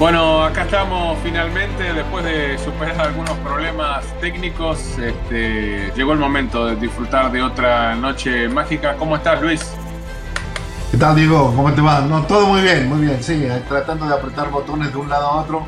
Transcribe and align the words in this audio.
Bueno, 0.00 0.44
acá 0.44 0.62
estamos 0.62 1.18
finalmente, 1.22 1.92
después 1.92 2.24
de 2.24 2.56
superar 2.56 2.98
algunos 3.02 3.36
problemas 3.40 4.02
técnicos, 4.18 4.96
este, 4.98 5.92
llegó 5.94 6.14
el 6.14 6.18
momento 6.18 6.64
de 6.64 6.76
disfrutar 6.76 7.30
de 7.30 7.42
otra 7.42 7.94
noche 7.96 8.48
mágica. 8.48 8.96
¿Cómo 8.96 9.16
estás, 9.16 9.42
Luis? 9.42 9.60
¿Qué 10.90 10.96
tal, 10.96 11.16
Diego? 11.16 11.52
¿Cómo 11.54 11.70
te 11.74 11.82
va? 11.82 12.00
No, 12.00 12.22
todo 12.22 12.46
muy 12.46 12.62
bien, 12.62 12.88
muy 12.88 13.04
bien, 13.04 13.22
sí, 13.22 13.46
tratando 13.68 14.08
de 14.08 14.14
apretar 14.14 14.50
botones 14.50 14.90
de 14.90 14.96
un 14.96 15.10
lado 15.10 15.26
a 15.26 15.42
otro, 15.42 15.66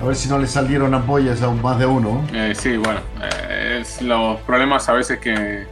a 0.00 0.06
ver 0.06 0.16
si 0.16 0.30
no 0.30 0.38
le 0.38 0.46
salieron 0.46 0.94
ampollas 0.94 1.42
a 1.42 1.50
más 1.50 1.78
de 1.78 1.84
uno. 1.84 2.24
Eh, 2.32 2.54
sí, 2.56 2.78
bueno, 2.78 3.00
eh, 3.20 3.80
es 3.82 4.00
los 4.00 4.40
problemas 4.40 4.88
a 4.88 4.94
veces 4.94 5.18
que 5.18 5.66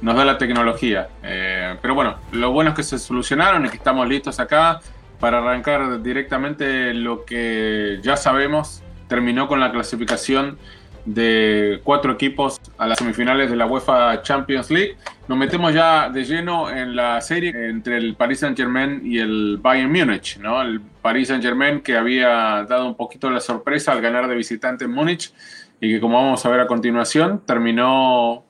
nos 0.00 0.16
da 0.16 0.24
la 0.24 0.38
tecnología. 0.38 1.10
Eh, 1.22 1.76
pero 1.82 1.94
bueno, 1.94 2.14
lo 2.32 2.52
bueno 2.52 2.70
es 2.70 2.76
que 2.76 2.84
se 2.84 2.98
solucionaron 2.98 3.66
y 3.66 3.68
que 3.68 3.76
estamos 3.76 4.08
listos 4.08 4.40
acá 4.40 4.80
para 5.20 5.38
arrancar 5.38 6.02
directamente 6.02 6.94
lo 6.94 7.24
que 7.24 7.98
ya 8.02 8.16
sabemos, 8.16 8.82
terminó 9.08 9.48
con 9.48 9.60
la 9.60 9.72
clasificación 9.72 10.58
de 11.04 11.80
cuatro 11.84 12.12
equipos 12.12 12.60
a 12.76 12.86
las 12.86 12.98
semifinales 12.98 13.50
de 13.50 13.56
la 13.56 13.66
UEFA 13.66 14.20
Champions 14.22 14.70
League. 14.70 14.96
Nos 15.26 15.38
metemos 15.38 15.72
ya 15.72 16.10
de 16.10 16.24
lleno 16.24 16.70
en 16.70 16.94
la 16.94 17.20
serie 17.20 17.50
entre 17.68 17.96
el 17.96 18.14
Paris 18.14 18.40
Saint 18.40 18.56
Germain 18.56 19.00
y 19.04 19.18
el 19.18 19.58
Bayern 19.60 19.90
Múnich, 19.90 20.38
¿no? 20.38 20.60
El 20.60 20.80
Paris 20.80 21.28
Saint 21.28 21.42
Germain 21.42 21.80
que 21.80 21.96
había 21.96 22.64
dado 22.68 22.86
un 22.86 22.94
poquito 22.94 23.30
la 23.30 23.40
sorpresa 23.40 23.92
al 23.92 24.02
ganar 24.02 24.28
de 24.28 24.34
visitante 24.34 24.84
en 24.84 24.92
Múnich 24.92 25.32
y 25.80 25.92
que 25.92 26.00
como 26.00 26.22
vamos 26.22 26.44
a 26.44 26.48
ver 26.50 26.60
a 26.60 26.66
continuación 26.66 27.42
terminó 27.46 28.44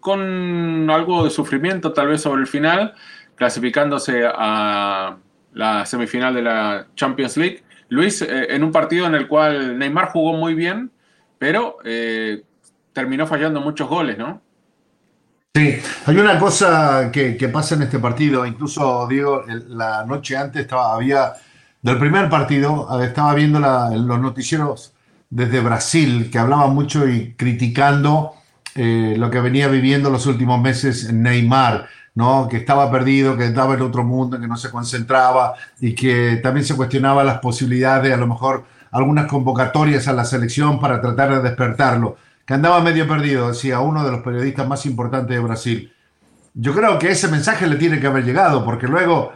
con 0.00 0.90
algo 0.90 1.24
de 1.24 1.30
sufrimiento 1.30 1.92
tal 1.92 2.08
vez 2.08 2.22
sobre 2.22 2.40
el 2.40 2.46
final, 2.48 2.94
clasificándose 3.36 4.24
a 4.26 5.16
la 5.54 5.86
semifinal 5.86 6.34
de 6.34 6.42
la 6.42 6.86
Champions 6.94 7.36
League. 7.36 7.62
Luis, 7.88 8.22
eh, 8.22 8.46
en 8.50 8.62
un 8.62 8.72
partido 8.72 9.06
en 9.06 9.14
el 9.14 9.26
cual 9.26 9.78
Neymar 9.78 10.10
jugó 10.10 10.34
muy 10.34 10.54
bien, 10.54 10.90
pero 11.38 11.78
eh, 11.84 12.42
terminó 12.92 13.26
fallando 13.26 13.60
muchos 13.60 13.88
goles, 13.88 14.16
¿no? 14.16 14.40
Sí, 15.54 15.78
hay 16.06 16.16
una 16.16 16.38
cosa 16.38 17.10
que, 17.10 17.50
pasa 17.52 17.74
en 17.74 17.82
este 17.82 17.98
partido, 17.98 18.46
incluso 18.46 19.08
Diego, 19.08 19.44
la 19.68 20.04
noche 20.06 20.36
antes 20.36 20.62
estaba, 20.62 20.94
había, 20.94 21.32
del 21.82 21.98
primer 21.98 22.28
partido, 22.28 22.86
estaba 23.02 23.34
viendo 23.34 23.58
los 23.58 24.20
noticieros 24.20 24.94
desde 25.28 25.60
Brasil, 25.60 26.30
que 26.30 26.38
hablaban 26.38 26.72
mucho 26.72 27.08
y 27.08 27.34
criticando 27.34 28.34
eh, 28.76 29.14
lo 29.18 29.30
que 29.30 29.40
venía 29.40 29.66
viviendo 29.66 30.10
los 30.10 30.26
últimos 30.26 30.60
meses 30.60 31.12
Neymar 31.12 31.88
¿no? 32.14 32.48
que 32.48 32.58
estaba 32.58 32.90
perdido, 32.90 33.36
que 33.36 33.46
estaba 33.46 33.74
en 33.74 33.82
otro 33.82 34.04
mundo, 34.04 34.38
que 34.40 34.46
no 34.46 34.56
se 34.56 34.70
concentraba 34.70 35.54
y 35.80 35.94
que 35.94 36.40
también 36.42 36.64
se 36.64 36.76
cuestionaba 36.76 37.24
las 37.24 37.38
posibilidades 37.38 38.08
de 38.08 38.14
a 38.14 38.16
lo 38.16 38.26
mejor 38.26 38.64
algunas 38.90 39.26
convocatorias 39.26 40.08
a 40.08 40.12
la 40.12 40.24
selección 40.24 40.80
para 40.80 41.00
tratar 41.00 41.34
de 41.34 41.42
despertarlo, 41.42 42.16
que 42.44 42.54
andaba 42.54 42.80
medio 42.80 43.06
perdido, 43.06 43.48
decía 43.48 43.80
uno 43.80 44.04
de 44.04 44.10
los 44.10 44.20
periodistas 44.20 44.66
más 44.66 44.84
importantes 44.86 45.36
de 45.36 45.42
Brasil. 45.42 45.92
Yo 46.54 46.74
creo 46.74 46.98
que 46.98 47.10
ese 47.10 47.28
mensaje 47.28 47.66
le 47.68 47.76
tiene 47.76 48.00
que 48.00 48.08
haber 48.08 48.24
llegado, 48.24 48.64
porque 48.64 48.88
luego 48.88 49.32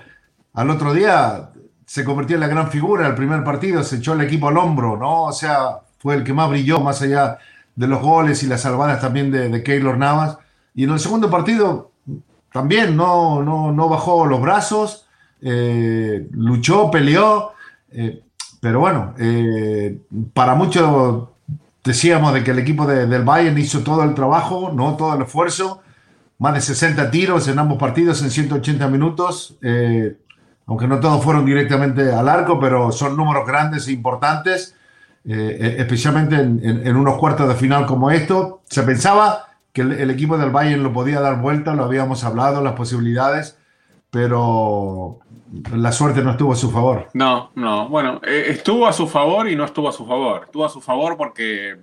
al 0.54 0.70
otro 0.70 0.92
día 0.92 1.50
se 1.86 2.04
convirtió 2.04 2.36
en 2.36 2.40
la 2.40 2.48
gran 2.48 2.70
figura, 2.70 3.06
el 3.06 3.14
primer 3.14 3.44
partido 3.44 3.84
se 3.84 3.96
echó 3.96 4.14
el 4.14 4.22
equipo 4.22 4.48
al 4.48 4.58
hombro, 4.58 4.96
¿no? 4.96 5.24
O 5.24 5.32
sea, 5.32 5.78
fue 5.98 6.16
el 6.16 6.24
que 6.24 6.32
más 6.32 6.50
brilló, 6.50 6.80
más 6.80 7.00
allá 7.02 7.38
de 7.76 7.86
los 7.86 8.00
goles 8.00 8.42
y 8.42 8.46
las 8.46 8.62
salvadas 8.62 9.00
también 9.00 9.30
de, 9.30 9.48
de 9.48 9.62
Keylor 9.62 9.96
Navas. 9.96 10.38
Y 10.74 10.84
en 10.84 10.90
el 10.90 10.98
segundo 10.98 11.30
partido 11.30 11.92
también 12.54 12.96
no, 12.96 13.42
no, 13.42 13.88
bajó 13.88 14.26
los 14.26 14.40
brazos, 14.40 15.08
eh, 15.42 16.28
luchó, 16.30 16.88
peleó, 16.88 17.50
eh, 17.90 18.22
pero 18.60 18.78
bueno, 18.78 19.12
eh, 19.18 19.98
para 20.32 20.54
muchos 20.54 21.30
decíamos 21.82 22.32
de 22.32 22.44
que 22.44 22.52
el 22.52 22.60
equipo 22.60 22.86
del 22.86 23.24
Bayern 23.24 23.58
hizo 23.58 23.80
todo 23.80 24.04
el 24.04 24.14
trabajo, 24.14 24.70
no 24.72 24.94
todo 24.96 25.16
el 25.16 25.22
esfuerzo, 25.22 25.82
más 26.38 26.54
de 26.54 26.60
60 26.60 27.10
tiros 27.10 27.48
en 27.48 27.58
ambos 27.58 27.76
partidos 27.76 28.22
en 28.22 28.30
180 28.30 28.86
minutos, 28.86 29.58
aunque 30.66 30.86
no 30.86 31.00
todos 31.00 31.24
fueron 31.24 31.44
directamente 31.44 32.12
al 32.12 32.28
arco, 32.28 32.60
pero 32.60 32.92
son 32.92 33.16
números 33.16 33.44
grandes 33.48 33.88
e 33.88 33.92
importantes, 33.92 34.76
especialmente 35.24 36.36
en, 36.36 36.60
en 36.62 36.94
unos 36.94 37.18
cuartos 37.18 37.48
de 37.48 37.56
final 37.56 37.84
como 37.84 38.12
esto. 38.12 38.62
Se 38.68 38.84
pensaba 38.84 39.53
que 39.74 39.82
el, 39.82 40.08
equipo 40.10 40.38
del 40.38 40.50
Bayern 40.50 40.84
lo 40.84 40.92
podía 40.92 41.20
dar 41.20 41.40
vuelta, 41.40 41.74
lo 41.74 41.84
habíamos 41.84 42.22
hablado, 42.22 42.62
las 42.62 42.74
posibilidades, 42.74 43.58
pero 44.08 45.18
la 45.74 45.90
suerte 45.90 46.22
no 46.22 46.30
estuvo 46.30 46.52
a 46.52 46.56
su 46.56 46.70
favor. 46.70 47.08
No, 47.12 47.50
no, 47.56 47.88
bueno, 47.88 48.20
eh, 48.24 48.44
estuvo 48.50 48.86
a 48.86 48.92
su 48.92 49.08
favor 49.08 49.48
y 49.48 49.56
no 49.56 49.64
estuvo 49.64 49.88
a 49.88 49.92
su 49.92 50.06
favor. 50.06 50.44
Estuvo 50.44 50.64
a 50.64 50.68
su 50.68 50.80
favor 50.80 51.16
porque 51.16 51.76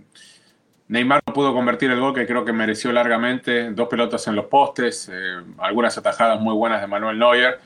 Neymar 0.88 1.22
no 1.28 1.34
pudo 1.34 1.54
convertir 1.54 1.92
el 1.92 2.00
gol 2.00 2.14
que 2.14 2.26
creo 2.26 2.46
que 2.46 2.54
mereció 2.54 2.94
largamente, 2.94 3.72
dos 3.72 3.90
pelotas 3.90 4.26
en 4.28 4.38
los 4.38 4.46
postes, 4.46 5.12
eh, 5.12 5.44
algunas 5.58 5.98
atajadas 5.98 6.40
muy 6.40 6.56
buenas 6.56 6.80
de 6.80 6.88
Manuel 6.88 7.20
Neuer. 7.20 7.60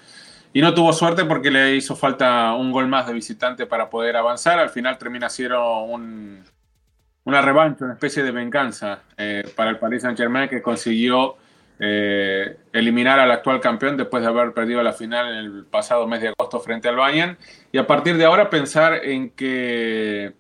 Y 0.53 0.62
no 0.62 0.74
tuvo 0.74 0.91
suerte 0.91 1.25
porque 1.25 1.52
le 1.52 1.75
hizo 1.75 1.96
falta 1.96 2.52
un 2.53 2.72
gol 2.72 2.88
más 2.88 3.06
de 3.06 3.14
visitante 3.14 3.68
para 3.68 3.91
poder 3.91 4.18
avanzar. 4.18 4.58
Al 4.58 4.69
final 4.72 4.97
termina 4.97 5.30
siendo 5.30 5.84
un, 5.84 6.44
una 7.25 7.41
revancha, 7.41 7.86
una 7.86 7.94
especie 7.96 8.24
de 8.24 8.31
venganza 8.31 9.02
eh, 9.18 9.44
para 9.56 9.72
el 9.72 9.78
Paris 9.78 10.03
Saint 10.03 10.18
Germain 10.18 10.47
que 10.47 10.62
consiguió 10.62 11.36
eh, 11.80 12.58
eliminar 12.72 13.19
al 13.19 13.31
actual 13.31 13.59
campeón 13.59 13.97
después 13.97 14.24
de 14.24 14.30
haber 14.30 14.53
perdido 14.53 14.81
la 14.81 14.94
final 14.94 15.31
en 15.34 15.38
el 15.38 15.66
pasado 15.66 16.08
mes 16.08 16.22
de 16.22 16.30
agosto 16.30 16.59
frente 16.59 16.88
al 16.88 16.96
Bayern. 16.96 17.38
Y 17.72 17.78
a 17.78 17.88
partir 17.88 18.18
de 18.18 18.25
ahora 18.25 18.50
pensar 18.50 19.03
en 19.03 19.31
que 19.31 20.34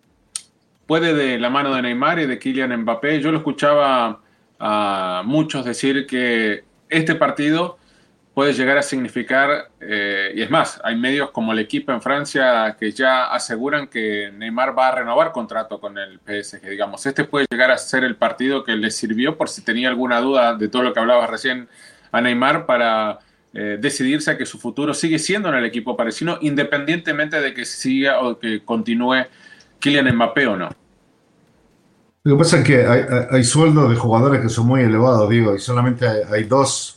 puede 0.85 1.13
de 1.13 1.39
la 1.39 1.49
mano 1.49 1.73
de 1.73 1.81
Neymar 1.81 2.19
y 2.19 2.27
de 2.27 2.39
Kylian 2.39 2.81
Mbappé, 2.81 3.19
yo 3.19 3.31
lo 3.31 3.39
escuchaba 3.39 4.21
a 4.59 5.23
muchos 5.25 5.65
decir 5.65 6.05
que 6.05 6.63
este 6.89 7.15
partido 7.15 7.77
puede 8.35 8.51
llegar 8.51 8.77
a 8.77 8.83
significar, 8.83 9.71
eh, 9.79 10.33
y 10.35 10.41
es 10.41 10.51
más, 10.51 10.81
hay 10.83 10.97
medios 10.97 11.31
como 11.31 11.53
el 11.53 11.59
equipo 11.59 11.93
en 11.93 12.01
Francia 12.01 12.75
que 12.77 12.91
ya 12.91 13.27
aseguran 13.27 13.87
que 13.87 14.29
Neymar 14.35 14.77
va 14.77 14.89
a 14.89 14.95
renovar 14.95 15.31
contrato 15.31 15.79
con 15.79 15.97
el 15.97 16.19
PSG, 16.19 16.69
digamos. 16.69 17.05
Este 17.05 17.23
puede 17.23 17.45
llegar 17.49 17.71
a 17.71 17.77
ser 17.77 18.03
el 18.03 18.17
partido 18.17 18.65
que 18.65 18.73
le 18.75 18.91
sirvió, 18.91 19.37
por 19.37 19.47
si 19.47 19.63
tenía 19.63 19.87
alguna 19.87 20.19
duda 20.19 20.53
de 20.53 20.67
todo 20.67 20.83
lo 20.83 20.93
que 20.93 20.99
hablabas 20.99 21.29
recién 21.29 21.69
a 22.11 22.19
Neymar, 22.19 22.65
para 22.65 23.19
eh, 23.53 23.77
decidirse 23.79 24.31
a 24.31 24.37
que 24.37 24.45
su 24.45 24.59
futuro 24.59 24.93
sigue 24.93 25.17
siendo 25.17 25.47
en 25.47 25.55
el 25.55 25.63
equipo 25.63 25.95
parisino, 25.95 26.37
independientemente 26.41 27.39
de 27.39 27.53
que 27.53 27.63
siga 27.63 28.19
o 28.19 28.37
que 28.37 28.65
continúe 28.65 29.27
Kylian 29.79 30.13
Mbappé 30.13 30.47
o 30.47 30.57
no. 30.57 30.69
Lo 32.23 32.35
que 32.35 32.39
pasa 32.39 32.57
es 32.57 32.63
que 32.65 32.85
hay, 33.31 33.43
sueldos 33.45 33.89
de 33.89 33.95
jugadores 33.95 34.41
que 34.41 34.49
son 34.49 34.67
muy 34.67 34.81
elevados, 34.81 35.29
digo, 35.29 35.55
y 35.55 35.59
solamente 35.59 36.05
hay 36.05 36.43
dos 36.43 36.94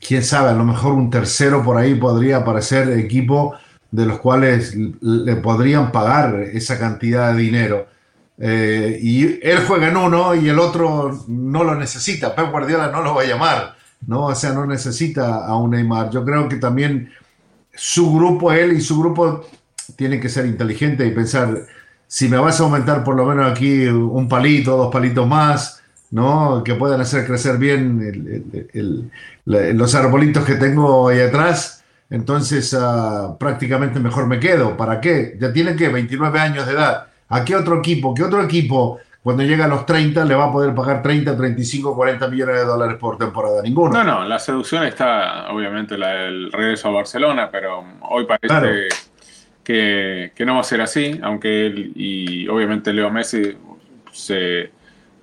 quién 0.00 0.22
sabe, 0.22 0.50
a 0.50 0.54
lo 0.54 0.64
mejor 0.64 0.94
un 0.94 1.10
tercero 1.10 1.62
por 1.62 1.76
ahí 1.76 1.94
podría 1.94 2.38
aparecer 2.38 2.90
equipo 2.90 3.54
de 3.90 4.06
los 4.06 4.18
cuales 4.18 4.74
le 5.00 5.36
podrían 5.36 5.92
pagar 5.92 6.40
esa 6.52 6.78
cantidad 6.78 7.32
de 7.32 7.40
dinero. 7.40 7.86
Eh, 8.40 8.98
y 9.02 9.40
él 9.42 9.64
juega 9.66 9.88
en 9.88 9.96
uno 9.96 10.34
y 10.34 10.48
el 10.48 10.58
otro 10.58 11.24
no 11.26 11.64
lo 11.64 11.74
necesita. 11.74 12.34
Pep 12.34 12.50
Guardiola 12.50 12.90
no 12.90 13.02
lo 13.02 13.14
va 13.14 13.22
a 13.22 13.26
llamar, 13.26 13.76
¿no? 14.06 14.26
O 14.26 14.34
sea, 14.34 14.52
no 14.52 14.66
necesita 14.66 15.46
a 15.46 15.56
un 15.56 15.70
Neymar. 15.70 16.10
Yo 16.10 16.24
creo 16.24 16.48
que 16.48 16.56
también 16.56 17.10
su 17.74 18.12
grupo, 18.14 18.52
él 18.52 18.72
y 18.74 18.80
su 18.80 19.00
grupo, 19.00 19.46
tienen 19.96 20.20
que 20.20 20.28
ser 20.28 20.46
inteligentes 20.46 21.06
y 21.06 21.10
pensar, 21.10 21.66
si 22.06 22.28
me 22.28 22.36
vas 22.36 22.60
a 22.60 22.64
aumentar 22.64 23.02
por 23.02 23.16
lo 23.16 23.24
menos 23.24 23.50
aquí 23.50 23.86
un 23.86 24.28
palito, 24.28 24.76
dos 24.76 24.92
palitos 24.92 25.26
más, 25.26 25.82
¿no? 26.10 26.62
Que 26.64 26.74
puedan 26.74 27.00
hacer 27.00 27.26
crecer 27.26 27.58
bien 27.58 28.44
los 29.44 29.94
arbolitos 29.94 30.44
que 30.44 30.54
tengo 30.54 31.08
ahí 31.08 31.20
atrás. 31.20 31.84
Entonces, 32.10 32.74
ah, 32.78 33.36
prácticamente 33.38 34.00
mejor 34.00 34.26
me 34.26 34.40
quedo. 34.40 34.76
¿Para 34.76 35.00
qué? 35.00 35.36
Ya 35.38 35.52
tienen 35.52 35.76
que 35.76 35.88
29 35.88 36.38
años 36.40 36.66
de 36.66 36.72
edad. 36.72 37.08
¿A 37.28 37.44
qué 37.44 37.54
otro 37.54 37.78
equipo? 37.78 38.14
¿Qué 38.14 38.22
otro 38.24 38.42
equipo? 38.42 39.00
cuando 39.20 39.42
llega 39.42 39.66
a 39.66 39.68
los 39.68 39.84
30 39.84 40.24
le 40.24 40.34
va 40.34 40.46
a 40.46 40.52
poder 40.52 40.74
pagar 40.74 41.02
30, 41.02 41.36
35, 41.36 41.94
40 41.94 42.28
millones 42.28 42.56
de 42.56 42.64
dólares 42.64 42.96
por 42.98 43.18
temporada. 43.18 43.60
Ninguno. 43.60 43.92
No, 43.92 44.02
no, 44.02 44.24
la 44.24 44.38
seducción 44.38 44.84
está 44.84 45.50
obviamente 45.50 45.98
la 45.98 46.08
del 46.14 46.50
regreso 46.50 46.88
a 46.88 46.92
Barcelona, 46.92 47.50
pero 47.50 47.84
hoy 48.08 48.24
parece 48.24 48.46
Claro. 48.46 48.68
que, 49.62 50.32
que 50.34 50.46
no 50.46 50.54
va 50.54 50.60
a 50.60 50.64
ser 50.64 50.80
así, 50.80 51.20
aunque 51.22 51.66
él 51.66 51.92
y 51.94 52.48
obviamente 52.48 52.90
Leo 52.90 53.10
Messi 53.10 53.54
se, 54.12 54.70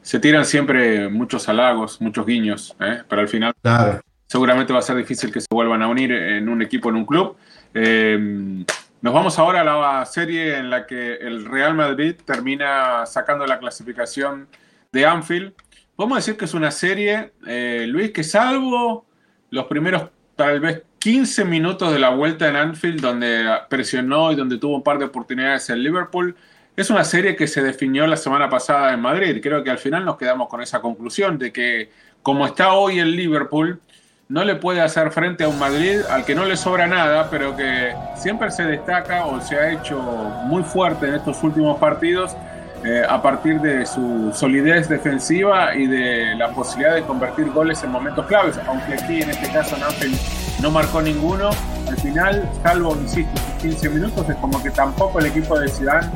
se 0.05 0.19
tiran 0.19 0.45
siempre 0.45 1.09
muchos 1.09 1.49
halagos, 1.49 1.99
muchos 1.99 2.27
guiños, 2.27 2.75
¿eh? 2.79 3.01
pero 3.09 3.21
al 3.23 3.27
final 3.27 3.55
Claro. 3.59 4.01
seguramente 4.27 4.71
va 4.71 4.77
a 4.77 4.83
ser 4.83 4.97
difícil 4.97 5.31
que 5.31 5.41
se 5.41 5.47
vuelvan 5.49 5.81
a 5.81 5.87
unir 5.87 6.11
en 6.11 6.47
un 6.47 6.61
equipo, 6.61 6.89
en 6.89 6.95
un 6.97 7.05
club. 7.07 7.35
Eh, 7.73 8.63
nos 9.01 9.13
vamos 9.15 9.39
ahora 9.39 9.61
a 9.61 9.63
la 9.63 10.05
serie 10.05 10.57
en 10.57 10.69
la 10.69 10.85
que 10.85 11.15
el 11.15 11.43
Real 11.45 11.73
Madrid 11.73 12.13
termina 12.23 13.03
sacando 13.07 13.47
la 13.47 13.57
clasificación 13.57 14.47
de 14.91 15.07
Anfield. 15.07 15.53
Podemos 15.95 16.19
decir 16.19 16.37
que 16.37 16.45
es 16.45 16.53
una 16.53 16.69
serie, 16.69 17.31
eh, 17.47 17.85
Luis, 17.87 18.11
que 18.11 18.23
salvo 18.23 19.07
los 19.49 19.65
primeros 19.65 20.09
tal 20.35 20.59
vez 20.59 20.83
15 20.99 21.45
minutos 21.45 21.91
de 21.91 21.97
la 21.97 22.09
vuelta 22.09 22.47
en 22.47 22.57
Anfield, 22.57 23.01
donde 23.01 23.43
presionó 23.69 24.31
y 24.31 24.35
donde 24.35 24.59
tuvo 24.59 24.75
un 24.75 24.83
par 24.83 24.99
de 24.99 25.05
oportunidades 25.05 25.67
en 25.71 25.81
Liverpool, 25.81 26.35
es 26.75 26.89
una 26.89 27.03
serie 27.03 27.35
que 27.35 27.47
se 27.47 27.61
definió 27.61 28.05
la 28.05 28.17
semana 28.17 28.49
pasada 28.49 28.93
en 28.93 28.99
Madrid. 28.99 29.39
Creo 29.41 29.63
que 29.63 29.71
al 29.71 29.77
final 29.77 30.03
nos 30.03 30.17
quedamos 30.17 30.49
con 30.49 30.61
esa 30.61 30.81
conclusión 30.81 31.37
de 31.37 31.53
que 31.53 31.89
como 32.21 32.45
está 32.45 32.73
hoy 32.73 32.99
el 32.99 33.15
Liverpool, 33.15 33.79
no 34.27 34.43
le 34.43 34.55
puede 34.55 34.81
hacer 34.81 35.11
frente 35.11 35.43
a 35.43 35.47
un 35.47 35.59
Madrid 35.59 35.99
al 36.09 36.25
que 36.25 36.33
no 36.33 36.45
le 36.45 36.57
sobra 36.57 36.87
nada, 36.87 37.29
pero 37.29 37.55
que 37.55 37.93
siempre 38.15 38.49
se 38.49 38.63
destaca 38.63 39.25
o 39.25 39.39
se 39.39 39.55
ha 39.55 39.71
hecho 39.71 39.99
muy 40.45 40.63
fuerte 40.63 41.07
en 41.07 41.13
estos 41.13 41.43
últimos 41.43 41.77
partidos 41.77 42.35
eh, 42.83 43.03
a 43.07 43.21
partir 43.21 43.61
de 43.61 43.85
su 43.85 44.31
solidez 44.33 44.89
defensiva 44.89 45.75
y 45.75 45.85
de 45.85 46.35
la 46.35 46.49
posibilidad 46.49 46.95
de 46.95 47.03
convertir 47.03 47.51
goles 47.51 47.83
en 47.83 47.91
momentos 47.91 48.25
claves, 48.25 48.59
aunque 48.67 48.95
aquí 48.95 49.21
en 49.21 49.29
este 49.29 49.51
caso 49.51 49.75
Anfield 49.75 50.19
no 50.61 50.71
marcó 50.71 51.01
ninguno. 51.01 51.51
Al 51.87 51.97
final, 51.97 52.49
salvo, 52.63 52.95
insisto, 52.95 53.31
sus 53.37 53.61
15 53.61 53.89
minutos, 53.89 54.27
es 54.27 54.35
como 54.37 54.61
que 54.61 54.71
tampoco 54.71 55.19
el 55.19 55.27
equipo 55.27 55.59
de 55.59 55.69
Zidane 55.69 56.09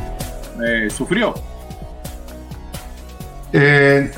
eh, 0.65 0.89
sufrió. 0.89 1.33
Eh, 3.51 4.11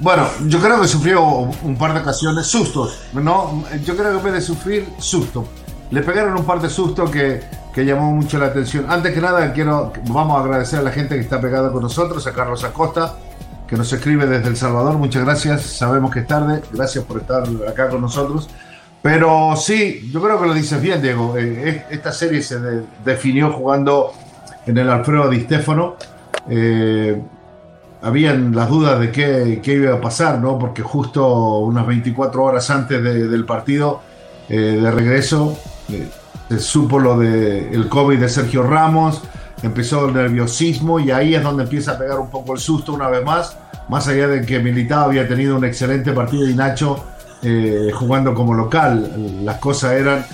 bueno, 0.00 0.28
yo 0.46 0.60
creo 0.60 0.80
que 0.80 0.88
sufrió 0.88 1.22
un 1.22 1.76
par 1.76 1.92
de 1.92 2.00
ocasiones 2.00 2.46
sustos, 2.46 3.00
¿no? 3.14 3.64
Yo 3.84 3.96
creo 3.96 4.12
que 4.12 4.18
en 4.18 4.24
vez 4.24 4.32
de 4.34 4.40
sufrir, 4.40 4.88
susto. 4.98 5.46
Le 5.90 6.02
pegaron 6.02 6.36
un 6.38 6.44
par 6.44 6.60
de 6.60 6.68
sustos 6.68 7.10
que, 7.10 7.40
que 7.74 7.84
llamó 7.84 8.12
mucho 8.12 8.38
la 8.38 8.46
atención. 8.46 8.86
Antes 8.88 9.12
que 9.12 9.20
nada, 9.20 9.52
quiero, 9.52 9.92
vamos 10.08 10.38
a 10.38 10.44
agradecer 10.44 10.78
a 10.80 10.82
la 10.82 10.90
gente 10.90 11.14
que 11.14 11.20
está 11.20 11.40
pegada 11.40 11.72
con 11.72 11.82
nosotros, 11.82 12.26
a 12.26 12.32
Carlos 12.32 12.62
Acosta, 12.62 13.16
que 13.66 13.76
nos 13.76 13.92
escribe 13.92 14.26
desde 14.26 14.48
El 14.48 14.56
Salvador. 14.56 14.94
Muchas 14.98 15.24
gracias, 15.24 15.62
sabemos 15.62 16.12
que 16.12 16.20
es 16.20 16.26
tarde, 16.26 16.62
gracias 16.72 17.04
por 17.04 17.18
estar 17.18 17.44
acá 17.68 17.88
con 17.88 18.00
nosotros. 18.00 18.48
Pero 19.02 19.54
sí, 19.56 20.10
yo 20.12 20.20
creo 20.20 20.40
que 20.40 20.46
lo 20.46 20.54
dices 20.54 20.80
bien, 20.80 21.00
Diego. 21.00 21.36
Eh, 21.36 21.86
esta 21.90 22.12
serie 22.12 22.42
se 22.42 22.60
de, 22.60 22.82
definió 23.04 23.52
jugando 23.52 24.12
en 24.68 24.78
el 24.78 24.90
Alfredo 24.90 25.28
Di 25.28 25.40
Stéfano. 25.40 25.96
Eh, 26.48 27.20
habían 28.02 28.54
las 28.54 28.68
dudas 28.68 29.00
de 29.00 29.10
qué, 29.10 29.60
qué, 29.62 29.72
iba 29.74 29.94
a 29.94 30.00
pasar, 30.00 30.38
¿no? 30.38 30.58
Porque 30.58 30.82
justo 30.82 31.58
unas 31.58 31.86
24 31.86 32.44
horas 32.44 32.70
antes 32.70 33.02
de, 33.02 33.26
del 33.26 33.44
partido 33.44 34.00
eh, 34.48 34.78
de 34.80 34.90
regreso 34.90 35.58
eh, 35.90 36.08
se 36.48 36.58
supo 36.58 36.98
lo 36.98 37.18
del 37.18 37.74
el 37.74 37.88
COVID 37.88 38.18
de 38.18 38.28
Sergio 38.28 38.62
Ramos, 38.62 39.22
empezó 39.62 40.06
el 40.06 40.14
nerviosismo 40.14 41.00
y 41.00 41.10
ahí 41.10 41.34
es 41.34 41.42
donde 41.42 41.64
empieza 41.64 41.92
a 41.92 41.98
pegar 41.98 42.18
un 42.18 42.30
poco 42.30 42.54
el 42.54 42.58
susto 42.58 42.94
una 42.94 43.08
vez 43.08 43.24
más, 43.24 43.58
más 43.88 44.08
allá 44.08 44.28
de 44.28 44.46
que 44.46 44.58
Militao 44.60 45.04
había 45.04 45.28
tenido 45.28 45.56
un 45.56 45.64
excelente 45.64 46.12
partido 46.12 46.48
y 46.48 46.54
Nacho 46.54 47.04
eh, 47.42 47.90
jugando 47.92 48.34
como 48.34 48.54
local. 48.54 49.42
Las 49.44 49.58
cosas 49.58 49.92
eran 49.92 50.24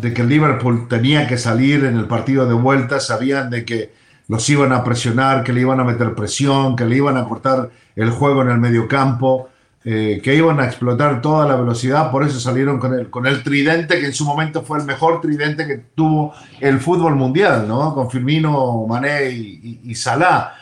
de 0.00 0.12
que 0.12 0.24
Liverpool 0.24 0.88
tenía 0.88 1.26
que 1.26 1.38
salir 1.38 1.84
en 1.84 1.96
el 1.96 2.06
partido 2.06 2.46
de 2.46 2.54
vuelta, 2.54 3.00
sabían 3.00 3.50
de 3.50 3.64
que 3.64 3.92
los 4.28 4.48
iban 4.50 4.72
a 4.72 4.82
presionar, 4.82 5.44
que 5.44 5.52
le 5.52 5.60
iban 5.60 5.80
a 5.80 5.84
meter 5.84 6.14
presión, 6.14 6.76
que 6.76 6.84
le 6.84 6.96
iban 6.96 7.16
a 7.16 7.24
cortar 7.24 7.70
el 7.94 8.10
juego 8.10 8.42
en 8.42 8.50
el 8.50 8.58
medio 8.58 8.88
campo, 8.88 9.48
eh, 9.84 10.20
que 10.20 10.34
iban 10.34 10.58
a 10.58 10.64
explotar 10.64 11.22
toda 11.22 11.46
la 11.46 11.54
velocidad, 11.54 12.10
por 12.10 12.24
eso 12.24 12.40
salieron 12.40 12.80
con 12.80 12.92
el, 12.92 13.08
con 13.08 13.24
el 13.24 13.44
tridente, 13.44 14.00
que 14.00 14.06
en 14.06 14.12
su 14.12 14.24
momento 14.24 14.62
fue 14.62 14.78
el 14.80 14.84
mejor 14.84 15.20
tridente 15.20 15.64
que 15.64 15.76
tuvo 15.94 16.34
el 16.58 16.80
fútbol 16.80 17.14
mundial, 17.14 17.68
¿no? 17.68 17.94
Con 17.94 18.10
Firmino, 18.10 18.84
Mané 18.88 19.30
y, 19.30 19.80
y, 19.84 19.94
Salah. 19.94 20.54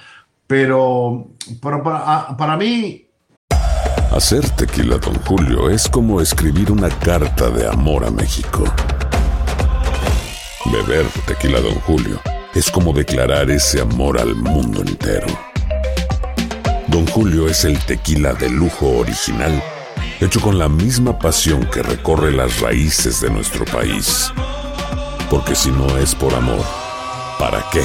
Pero, 0.46 1.28
pero 1.62 1.82
para, 1.82 2.36
para 2.36 2.56
mí... 2.58 3.08
Hacer 4.12 4.46
tequila, 4.50 4.98
don 4.98 5.14
Julio, 5.24 5.70
es 5.70 5.88
como 5.88 6.20
escribir 6.20 6.70
una 6.70 6.90
carta 6.90 7.48
de 7.48 7.66
amor 7.66 8.04
a 8.04 8.10
México. 8.10 8.64
Beber 10.72 11.06
tequila, 11.26 11.60
don 11.60 11.74
Julio 11.80 12.20
es 12.54 12.70
como 12.70 12.92
declarar 12.92 13.50
ese 13.50 13.80
amor 13.80 14.18
al 14.18 14.36
mundo 14.36 14.80
entero. 14.80 15.26
Don 16.86 17.04
Julio 17.06 17.48
es 17.48 17.64
el 17.64 17.76
tequila 17.84 18.32
de 18.32 18.48
lujo 18.48 18.98
original, 18.98 19.60
hecho 20.20 20.40
con 20.40 20.56
la 20.56 20.68
misma 20.68 21.18
pasión 21.18 21.68
que 21.68 21.82
recorre 21.82 22.30
las 22.30 22.60
raíces 22.60 23.20
de 23.20 23.30
nuestro 23.30 23.64
país. 23.64 24.32
Porque 25.28 25.56
si 25.56 25.72
no 25.72 25.98
es 25.98 26.14
por 26.14 26.32
amor, 26.32 26.64
¿para 27.40 27.64
qué? 27.72 27.82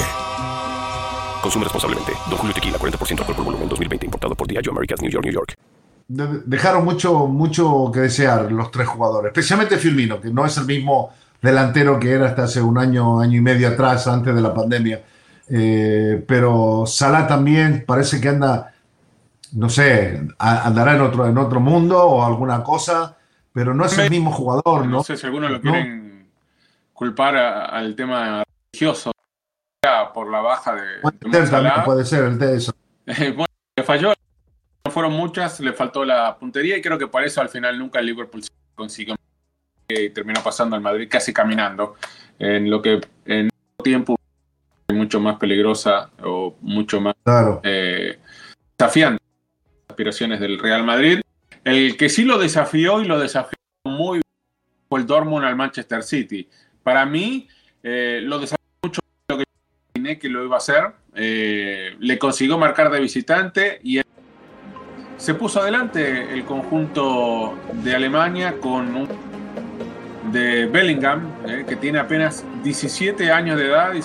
Consume 1.42 1.64
responsablemente. 1.64 2.12
Don 2.30 2.38
Julio 2.38 2.54
Tequila, 2.54 2.78
40% 2.78 3.20
alcohol 3.20 3.36
por 3.36 3.46
volumen, 3.46 3.70
2020. 3.70 4.06
Importado 4.06 4.36
por 4.36 4.48
Diageo 4.48 4.72
Americas, 4.72 5.02
New 5.02 5.10
York, 5.10 5.26
New 5.26 5.34
York. 5.34 5.56
Dejaron 6.46 6.86
mucho, 6.86 7.26
mucho 7.28 7.90
que 7.92 8.02
desear 8.02 8.52
los 8.52 8.70
tres 8.72 8.88
jugadores, 8.88 9.30
especialmente 9.30 9.78
Firmino, 9.78 10.20
que 10.20 10.30
no 10.30 10.46
es 10.46 10.58
el 10.58 10.66
mismo 10.66 11.12
delantero 11.41 12.00
que 12.00 12.12
era 12.12 12.27
hasta 12.27 12.44
hace 12.44 12.62
un 12.62 12.77
año, 12.77 13.19
año 13.19 13.38
y 13.38 13.41
medio 13.41 13.68
atrás, 13.69 14.07
antes 14.07 14.36
de 14.36 14.41
la 14.41 14.53
pandemia. 14.53 15.03
Eh, 15.50 16.24
pero 16.27 16.83
Salah 16.86 17.27
también 17.27 17.83
parece 17.88 18.21
que 18.21 18.30
anda, 18.30 18.74
no 19.53 19.69
sé, 19.69 20.21
andará 20.38 20.95
en 20.95 21.01
otro, 21.01 21.27
en 21.27 21.38
otro 21.38 21.59
mundo 21.59 22.03
o 22.03 22.24
alguna 22.24 22.63
cosa, 22.63 23.18
pero 23.51 23.74
no 23.74 23.86
es 23.86 23.97
el 23.97 24.09
mismo 24.09 24.31
jugador, 24.31 24.86
¿no? 24.86 24.97
No 24.97 25.03
sé 25.03 25.18
si 25.18 25.25
algunos 25.25 25.50
lo 25.50 25.62
quieren 25.62 26.30
culpar 26.94 27.36
a, 27.36 27.65
al 27.65 27.95
tema 27.95 28.44
religioso 28.71 29.12
por 30.13 30.30
la 30.30 30.42
baja 30.42 30.75
de, 30.75 31.00
puede 31.01 31.18
de 31.21 31.47
ser, 31.47 31.50
también, 31.50 31.74
puede 31.85 32.06
ser 32.06 32.24
el 32.25 32.38
de 32.38 32.57
eso. 32.57 32.74
bueno, 33.06 33.45
le 33.75 33.83
falló, 33.83 34.13
no 34.85 34.92
fueron 34.92 35.13
muchas, 35.13 35.59
le 35.62 35.74
faltó 35.74 36.03
la 36.06 36.38
puntería 36.38 36.77
y 36.77 36.81
creo 36.81 36.97
que 36.97 37.07
por 37.07 37.24
eso 37.24 37.42
al 37.42 37.50
final 37.50 37.80
nunca 37.80 38.00
el 38.00 38.06
Liverpool 38.06 38.44
consiguió 38.75 39.15
y 39.89 40.09
terminó 40.12 40.42
pasando 40.44 40.75
al 40.75 40.81
Madrid 40.81 41.07
casi 41.09 41.33
caminando, 41.33 41.95
en 42.37 42.69
lo 42.69 42.81
que 42.81 43.02
en 43.25 43.49
tiempo 43.83 44.16
mucho 44.94 45.19
más 45.19 45.37
peligrosa 45.37 46.09
o 46.23 46.56
mucho 46.61 47.02
más 47.02 47.16
claro. 47.23 47.61
eh, 47.64 48.19
desafiante 48.78 49.21
las 49.21 49.90
aspiraciones 49.90 50.40
del 50.40 50.59
Real 50.59 50.83
Madrid. 50.83 51.21
El 51.64 51.97
que 51.97 52.09
sí 52.09 52.23
lo 52.23 52.37
desafió 52.37 53.02
y 53.02 53.06
lo 53.06 53.19
desafió 53.19 53.57
muy 53.85 54.18
bien 54.18 54.23
fue 54.87 54.99
el 54.99 55.06
Dortmund 55.06 55.45
al 55.45 55.56
Manchester 55.56 56.04
City. 56.04 56.47
Para 56.83 57.06
mí, 57.06 57.47
eh, 57.83 58.19
lo 58.23 58.40
desafió 58.40 58.66
mucho 58.81 59.02
lo 59.28 59.37
que 59.37 59.44
imaginé 59.94 60.18
que 60.18 60.30
lo 60.30 60.44
iba 60.44 60.56
a 60.56 60.57
hacer. 60.57 60.92
Eh, 61.16 61.95
le 61.99 62.18
consiguió 62.18 62.57
marcar 62.57 62.90
de 62.90 62.99
visitante 62.99 63.80
y 63.83 64.02
se 65.18 65.33
puso 65.33 65.61
adelante 65.61 66.33
el 66.33 66.45
conjunto 66.45 67.56
de 67.83 67.95
Alemania 67.95 68.56
con 68.59 68.95
un 68.95 69.29
de 70.31 70.66
Bellingham, 70.68 71.28
eh, 71.45 71.66
que 71.68 71.76
tiene 71.76 72.00
apenas 72.00 72.45
17 72.64 73.31
años 73.31 73.57
de 73.57 73.68
edad, 73.68 73.94
y 73.94 74.02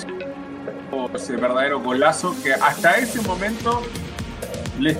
ese 1.14 1.36
verdadero 1.36 1.80
golazo 1.80 2.34
que 2.42 2.52
hasta 2.52 2.96
ese 2.98 3.20
momento 3.22 3.82
le 4.78 4.98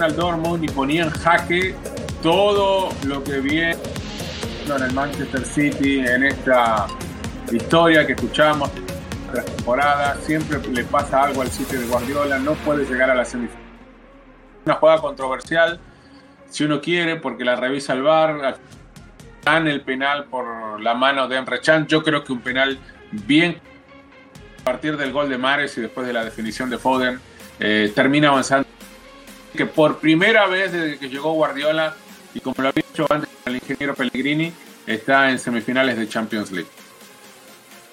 al 0.00 0.16
Dortmund 0.16 0.64
y 0.64 0.68
ponía 0.68 1.04
en 1.04 1.10
jaque 1.10 1.74
todo 2.22 2.90
lo 3.06 3.24
que 3.24 3.40
viene 3.40 3.76
en 4.66 4.82
el 4.82 4.92
Manchester 4.92 5.44
City 5.44 6.00
en 6.00 6.24
esta 6.24 6.86
historia 7.50 8.06
que 8.06 8.12
escuchamos 8.12 8.70
la 9.32 9.42
temporada. 9.42 10.16
Siempre 10.22 10.60
le 10.68 10.84
pasa 10.84 11.24
algo 11.24 11.42
al 11.42 11.48
City 11.48 11.76
de 11.76 11.86
Guardiola, 11.86 12.38
no 12.38 12.52
puede 12.54 12.84
llegar 12.84 13.10
a 13.10 13.14
la 13.14 13.24
semifinal. 13.24 13.62
Una 14.66 14.74
jugada 14.74 15.00
controversial, 15.00 15.80
si 16.48 16.64
uno 16.64 16.80
quiere, 16.80 17.16
porque 17.16 17.44
la 17.44 17.56
revisa 17.56 17.94
el 17.94 18.02
VAR 18.02 18.58
el 19.46 19.80
penal 19.82 20.24
por 20.24 20.80
la 20.80 20.94
mano 20.94 21.28
de 21.28 21.36
Emre 21.36 21.60
Can. 21.60 21.86
Yo 21.86 22.02
creo 22.02 22.24
que 22.24 22.32
un 22.32 22.40
penal 22.40 22.78
bien 23.10 23.58
a 24.60 24.64
partir 24.64 24.96
del 24.96 25.12
gol 25.12 25.28
de 25.28 25.38
Mares 25.38 25.76
y 25.76 25.80
después 25.80 26.06
de 26.06 26.12
la 26.12 26.24
definición 26.24 26.70
de 26.70 26.78
Foden 26.78 27.20
eh, 27.58 27.92
termina 27.94 28.28
avanzando. 28.28 28.68
Que 29.56 29.66
por 29.66 29.98
primera 29.98 30.46
vez 30.46 30.72
desde 30.72 30.98
que 30.98 31.08
llegó 31.08 31.32
Guardiola 31.32 31.94
y 32.34 32.40
como 32.40 32.54
lo 32.58 32.68
había 32.68 32.84
hecho 32.90 33.06
antes 33.10 33.28
el 33.44 33.56
ingeniero 33.56 33.94
Pellegrini, 33.94 34.52
está 34.86 35.30
en 35.30 35.38
semifinales 35.38 35.98
de 35.98 36.08
Champions 36.08 36.52
League. 36.52 36.68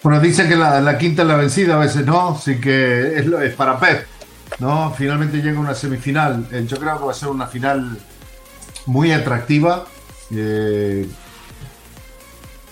Bueno, 0.02 0.22
dicen 0.22 0.48
que 0.48 0.56
la, 0.56 0.98
quinta 0.98 1.24
es 1.24 1.28
la 1.28 1.36
vencida 1.36 1.76
a 1.76 1.80
veces, 1.80 2.06
¿no? 2.06 2.30
Así 2.30 2.62
que 2.62 3.18
es, 3.18 3.26
es 3.26 3.54
para 3.56 3.78
Pep. 3.78 4.06
¿no? 4.60 4.94
Finalmente 4.98 5.38
llega 5.42 5.60
una 5.60 5.76
semifinal. 5.76 6.48
Eh, 6.52 6.66
yo 6.68 6.78
creo 6.78 6.98
que 6.98 7.06
va 7.06 7.12
a 7.12 7.16
ser 7.16 7.30
una 7.30 7.48
final 7.48 7.98
muy 8.86 9.12
atractiva. 9.12 9.86
Eh, 10.32 11.08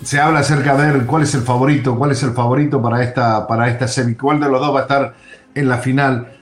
se 0.04 0.20
habla 0.20 0.40
acerca 0.40 0.76
de 0.76 0.92
ver 0.92 1.06
cuál 1.06 1.24
es 1.24 1.34
el 1.34 1.42
favorito, 1.42 1.98
cuál 1.98 2.12
es 2.12 2.22
el 2.24 2.32
favorito 2.32 2.82
para 2.82 3.04
esta, 3.04 3.48
para 3.48 3.70
esta 3.70 3.88
semi, 3.88 4.16
cuál 4.16 4.40
de 4.40 4.50
los 4.50 4.60
dos 4.60 4.74
va 4.74 4.80
a 4.80 4.82
estar 4.84 5.16
en 5.54 5.70
la 5.70 5.78
final. 5.80 6.34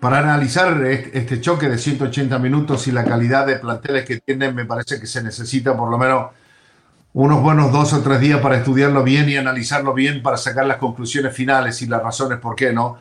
Para 0.00 0.18
analizar 0.18 0.82
este 0.84 1.40
choque 1.40 1.68
de 1.68 1.78
180 1.78 2.38
minutos 2.38 2.88
y 2.88 2.92
la 2.92 3.04
calidad 3.04 3.46
de 3.46 3.56
planteles 3.56 4.04
que 4.04 4.18
tienen, 4.18 4.54
me 4.54 4.64
parece 4.64 4.98
que 4.98 5.06
se 5.06 5.22
necesita 5.22 5.76
por 5.76 5.90
lo 5.90 5.98
menos 5.98 6.30
unos 7.14 7.42
buenos 7.42 7.70
dos 7.70 7.92
o 7.92 8.02
tres 8.02 8.20
días 8.20 8.40
para 8.40 8.56
estudiarlo 8.56 9.04
bien 9.04 9.28
y 9.28 9.36
analizarlo 9.36 9.92
bien 9.92 10.22
para 10.22 10.36
sacar 10.36 10.66
las 10.66 10.78
conclusiones 10.78 11.34
finales 11.34 11.82
y 11.82 11.86
las 11.86 12.02
razones 12.02 12.38
por 12.38 12.56
qué 12.56 12.72
no. 12.72 12.98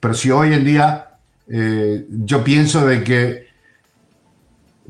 Pero 0.00 0.14
si 0.14 0.30
hoy 0.30 0.54
en 0.54 0.64
día 0.64 1.10
eh, 1.48 2.06
yo 2.08 2.42
pienso 2.42 2.86
de 2.86 3.04
que 3.04 3.48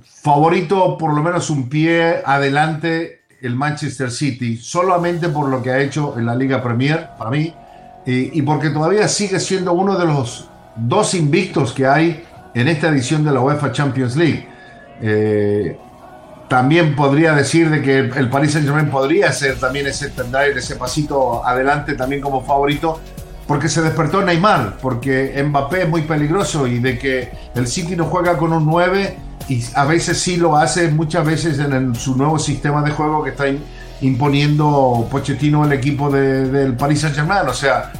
favorito 0.03 0.97
por 0.97 1.15
lo 1.15 1.23
menos 1.23 1.51
un 1.51 1.69
pie 1.69 2.23
adelante 2.25 3.20
el 3.43 3.55
Manchester 3.57 4.11
City, 4.11 4.57
solamente 4.57 5.29
por 5.29 5.49
lo 5.49 5.63
que 5.63 5.71
ha 5.71 5.81
hecho 5.81 6.19
en 6.19 6.27
la 6.27 6.35
Liga 6.35 6.63
Premier, 6.63 7.11
para 7.19 7.31
mí, 7.31 7.55
y 8.07 8.43
porque 8.43 8.71
todavía 8.71 9.07
sigue 9.09 9.39
siendo 9.39 9.73
uno 9.73 9.97
de 9.99 10.07
los 10.07 10.49
dos 10.77 11.15
invictos 11.15 11.73
que 11.73 11.87
hay 11.87 12.25
en 12.55 12.69
esta 12.69 12.89
edición 12.89 13.25
de 13.25 13.33
la 13.33 13.41
UEFA 13.41 13.73
Champions 13.73 14.17
League. 14.17 14.49
Eh, 15.03 15.79
también 16.49 16.97
podría 16.97 17.33
decir 17.33 17.71
de 17.71 17.81
que 17.81 17.99
el 17.99 18.29
Paris 18.29 18.53
Saint 18.53 18.67
Germain 18.67 18.91
podría 18.91 19.31
ser 19.33 19.59
también 19.59 19.87
ese, 19.87 20.13
ese 20.57 20.77
pasito 20.77 21.47
adelante 21.47 21.95
también 21.95 22.21
como 22.21 22.45
favorito, 22.45 23.01
porque 23.47 23.69
se 23.69 23.83
despertó 23.83 24.23
Neymar, 24.23 24.79
porque 24.79 25.41
Mbappé 25.47 25.83
es 25.83 25.89
muy 25.89 26.03
peligroso 26.03 26.67
y 26.67 26.81
de 26.81 26.99
que 26.99 27.31
el 27.55 27.67
City 27.67 27.95
no 27.95 28.07
juega 28.07 28.37
con 28.37 28.53
un 28.53 28.67
9 28.67 29.17
y 29.51 29.65
a 29.75 29.85
veces 29.85 30.21
sí 30.21 30.37
lo 30.37 30.57
hace, 30.57 30.91
muchas 30.91 31.27
veces 31.27 31.59
en 31.59 31.93
su 31.97 32.17
nuevo 32.17 32.39
sistema 32.39 32.83
de 32.83 32.93
juego 32.93 33.25
que 33.25 33.31
está 33.31 33.47
imponiendo 34.01 35.09
Pochettino 35.11 35.65
el 35.65 35.73
equipo 35.73 36.09
del 36.09 36.77
Paris 36.77 37.01
Saint 37.01 37.17
Germain. 37.17 37.49
O 37.49 37.53
sea, 37.53 37.93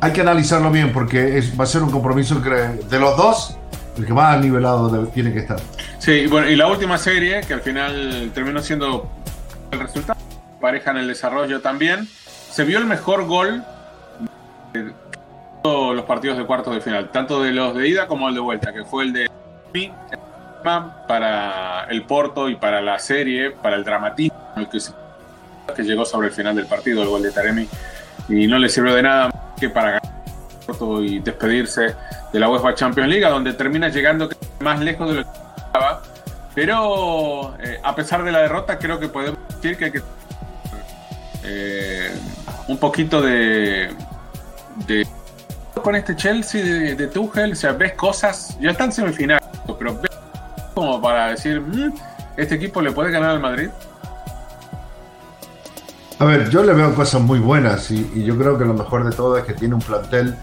hay 0.00 0.12
que 0.12 0.20
analizarlo 0.20 0.68
bien 0.72 0.92
porque 0.92 1.42
va 1.58 1.62
a 1.62 1.66
ser 1.68 1.84
un 1.84 1.92
compromiso 1.92 2.40
de 2.40 2.98
los 2.98 3.16
dos, 3.16 3.56
el 3.96 4.04
que 4.04 4.12
más 4.12 4.40
nivelado 4.40 5.06
tiene 5.06 5.32
que 5.32 5.38
estar. 5.38 5.60
Sí, 6.00 6.26
bueno, 6.26 6.50
y 6.50 6.56
la 6.56 6.66
última 6.66 6.98
serie, 6.98 7.42
que 7.42 7.54
al 7.54 7.60
final 7.60 8.32
terminó 8.34 8.60
siendo 8.60 9.08
el 9.70 9.78
resultado, 9.78 10.18
pareja 10.60 10.90
en 10.90 10.96
el 10.96 11.06
desarrollo 11.06 11.60
también, 11.60 12.08
se 12.50 12.64
vio 12.64 12.78
el 12.78 12.86
mejor 12.86 13.26
gol 13.26 13.62
de 14.72 14.92
todos 15.62 15.94
los 15.94 16.04
partidos 16.04 16.36
de 16.36 16.46
cuartos 16.46 16.74
de 16.74 16.80
final, 16.80 17.12
tanto 17.12 17.40
de 17.44 17.52
los 17.52 17.76
de 17.76 17.88
ida 17.88 18.08
como 18.08 18.28
el 18.28 18.34
de 18.34 18.40
vuelta, 18.40 18.72
que 18.72 18.84
fue 18.84 19.04
el 19.04 19.12
de 19.12 19.30
para 20.62 21.86
el 21.90 22.02
Porto 22.04 22.48
y 22.48 22.56
para 22.56 22.80
la 22.80 22.98
serie, 22.98 23.50
para 23.50 23.76
el 23.76 23.84
dramatismo 23.84 24.38
que, 24.70 25.82
llegó 25.82 26.04
sobre 26.04 26.28
el 26.28 26.34
final 26.34 26.56
del 26.56 26.66
partido, 26.66 27.02
el 27.02 27.08
gol 27.08 27.22
de 27.22 27.30
Taremi, 27.30 27.68
y 28.28 28.46
no 28.46 28.58
le 28.58 28.68
sirvió 28.68 28.94
de 28.94 29.02
nada 29.02 29.30
que 29.58 29.70
para 29.70 29.92
ganar 29.92 30.10
y 31.02 31.18
despedirse 31.18 31.96
de 32.32 32.38
la 32.38 32.48
UEFA 32.48 32.74
Champions 32.74 33.08
League, 33.08 33.26
donde 33.28 33.52
termina 33.52 33.88
llegando 33.88 34.28
más 34.60 34.80
lejos 34.80 35.08
de 35.08 35.14
lo 35.16 35.24
que 35.24 35.30
estaba. 35.56 36.02
Pero 36.54 37.56
eh, 37.60 37.80
a 37.82 37.94
pesar 37.94 38.22
de 38.22 38.32
la 38.32 38.40
derrota, 38.40 38.78
creo 38.78 38.98
que 39.00 39.08
podemos 39.08 39.38
decir 39.48 39.76
que 39.76 39.86
hay 39.86 39.92
que 39.92 40.02
eh, 41.44 42.10
un 42.68 42.78
poquito 42.78 43.20
de, 43.20 43.92
de 44.86 45.06
con 45.82 45.96
este 45.96 46.14
Chelsea 46.14 46.94
de, 46.94 47.06
Tuchel, 47.06 47.52
o 47.52 47.56
sea, 47.56 47.72
ves 47.72 47.94
cosas, 47.94 48.56
ya 48.60 48.70
están 48.70 48.92
semifinales, 48.92 49.48
pero 49.78 49.98
ves 49.98 50.10
como 50.74 51.00
para 51.00 51.28
decir, 51.28 51.60
mm, 51.60 51.92
este 52.36 52.54
equipo 52.56 52.80
le 52.80 52.92
puede 52.92 53.10
ganar 53.10 53.30
al 53.30 53.40
Madrid. 53.40 53.68
A 56.18 56.24
ver, 56.26 56.50
yo 56.50 56.62
le 56.62 56.74
veo 56.74 56.94
cosas 56.94 57.22
muy 57.22 57.38
buenas 57.38 57.90
y, 57.90 58.24
yo 58.24 58.36
creo 58.36 58.58
que 58.58 58.64
lo 58.64 58.74
mejor 58.74 59.08
de 59.08 59.16
todo 59.16 59.38
es 59.38 59.44
que 59.44 59.54
tiene 59.54 59.74
un 59.74 59.80
plantel 59.80 60.36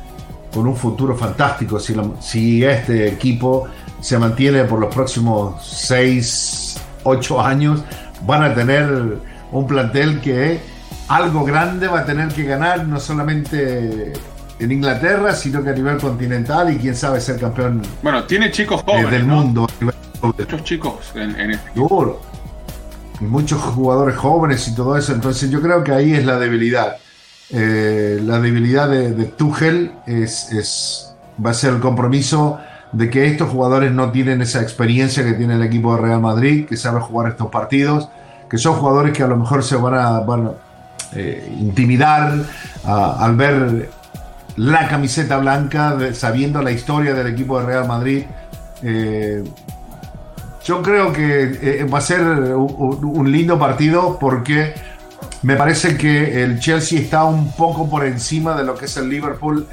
con 0.51 0.65
un 0.65 0.75
futuro 0.75 1.15
fantástico. 1.15 1.79
Si, 1.79 1.95
si 2.19 2.63
este 2.63 3.07
equipo 3.07 3.67
se 4.01 4.17
mantiene 4.17 4.63
por 4.63 4.79
los 4.79 4.93
próximos 4.93 5.63
6, 5.63 6.81
8 7.03 7.41
años, 7.41 7.83
van 8.25 8.43
a 8.43 8.55
tener 8.55 9.19
un 9.51 9.67
plantel 9.67 10.19
que 10.19 10.59
algo 11.07 11.45
grande 11.45 11.87
va 11.87 11.99
a 11.99 12.05
tener 12.05 12.29
que 12.29 12.43
ganar, 12.43 12.85
no 12.87 12.99
solamente 12.99 14.13
en 14.59 14.71
Inglaterra, 14.71 15.33
sino 15.35 15.63
que 15.63 15.69
a 15.69 15.73
nivel 15.73 15.97
continental 15.97 16.73
y 16.73 16.77
quién 16.77 16.95
sabe 16.95 17.21
ser 17.21 17.39
campeón. 17.39 17.81
Bueno, 18.01 18.23
tiene 18.23 18.51
chicos 18.51 18.81
jóvenes. 18.83 19.11
del 19.11 19.25
mundo. 19.25 19.67
Muchos 20.21 20.63
chicos 20.63 20.95
en, 21.15 21.39
en 21.39 21.51
este 21.51 21.71
muchos 23.19 23.61
jugadores 23.61 24.15
jóvenes 24.15 24.67
y 24.67 24.75
todo 24.75 24.97
eso. 24.97 25.13
Entonces 25.13 25.49
yo 25.49 25.61
creo 25.61 25.83
que 25.83 25.91
ahí 25.91 26.13
es 26.13 26.25
la 26.25 26.37
debilidad. 26.37 26.97
Eh, 27.49 28.19
la 28.23 28.39
debilidad 28.39 28.89
de, 28.89 29.13
de 29.13 29.25
Tuchel 29.25 29.93
es, 30.05 30.51
es, 30.51 31.15
va 31.43 31.51
a 31.51 31.53
ser 31.53 31.73
el 31.73 31.79
compromiso 31.79 32.59
de 32.91 33.09
que 33.09 33.25
estos 33.27 33.49
jugadores 33.49 33.91
no 33.91 34.11
tienen 34.11 34.41
esa 34.41 34.61
experiencia 34.61 35.23
que 35.23 35.33
tiene 35.33 35.55
el 35.55 35.63
equipo 35.63 35.95
de 35.95 36.01
Real 36.01 36.21
Madrid, 36.21 36.65
que 36.65 36.77
sabe 36.77 36.99
jugar 36.99 37.31
estos 37.31 37.47
partidos, 37.47 38.09
que 38.49 38.57
son 38.57 38.75
jugadores 38.75 39.13
que 39.13 39.23
a 39.23 39.27
lo 39.27 39.37
mejor 39.37 39.63
se 39.63 39.75
van 39.75 39.93
a, 39.93 40.23
eh, 41.13 41.55
intimidar 41.59 42.33
al 42.83 43.35
ver 43.35 43.89
la 44.55 44.87
camiseta 44.87 45.37
blanca, 45.37 45.97
sabiendo 46.13 46.61
la 46.61 46.71
historia 46.71 47.13
del 47.13 47.27
equipo 47.27 47.59
de 47.59 47.65
Real 47.65 47.87
Madrid. 47.87 48.23
Eh, 48.83 49.43
yo 50.67 50.81
creo 50.81 51.13
que 51.13 51.43
eh, 51.61 51.83
va 51.85 51.99
a 51.99 52.01
ser 52.01 52.21
un, 52.21 53.31
lindo 53.31 53.57
partido 53.57 54.17
porque 54.19 54.73
me 55.41 55.55
parece 55.55 55.95
que 55.95 56.43
el 56.43 56.59
Chelsea 56.59 56.99
está 56.99 57.23
un 57.23 57.53
poco 57.53 57.89
por 57.89 58.05
encima 58.05 58.53
de 58.53 58.65
lo 58.65 58.75
que 58.75 58.85
es 58.85 58.97
el 58.97 59.07
Liverpool 59.07 59.65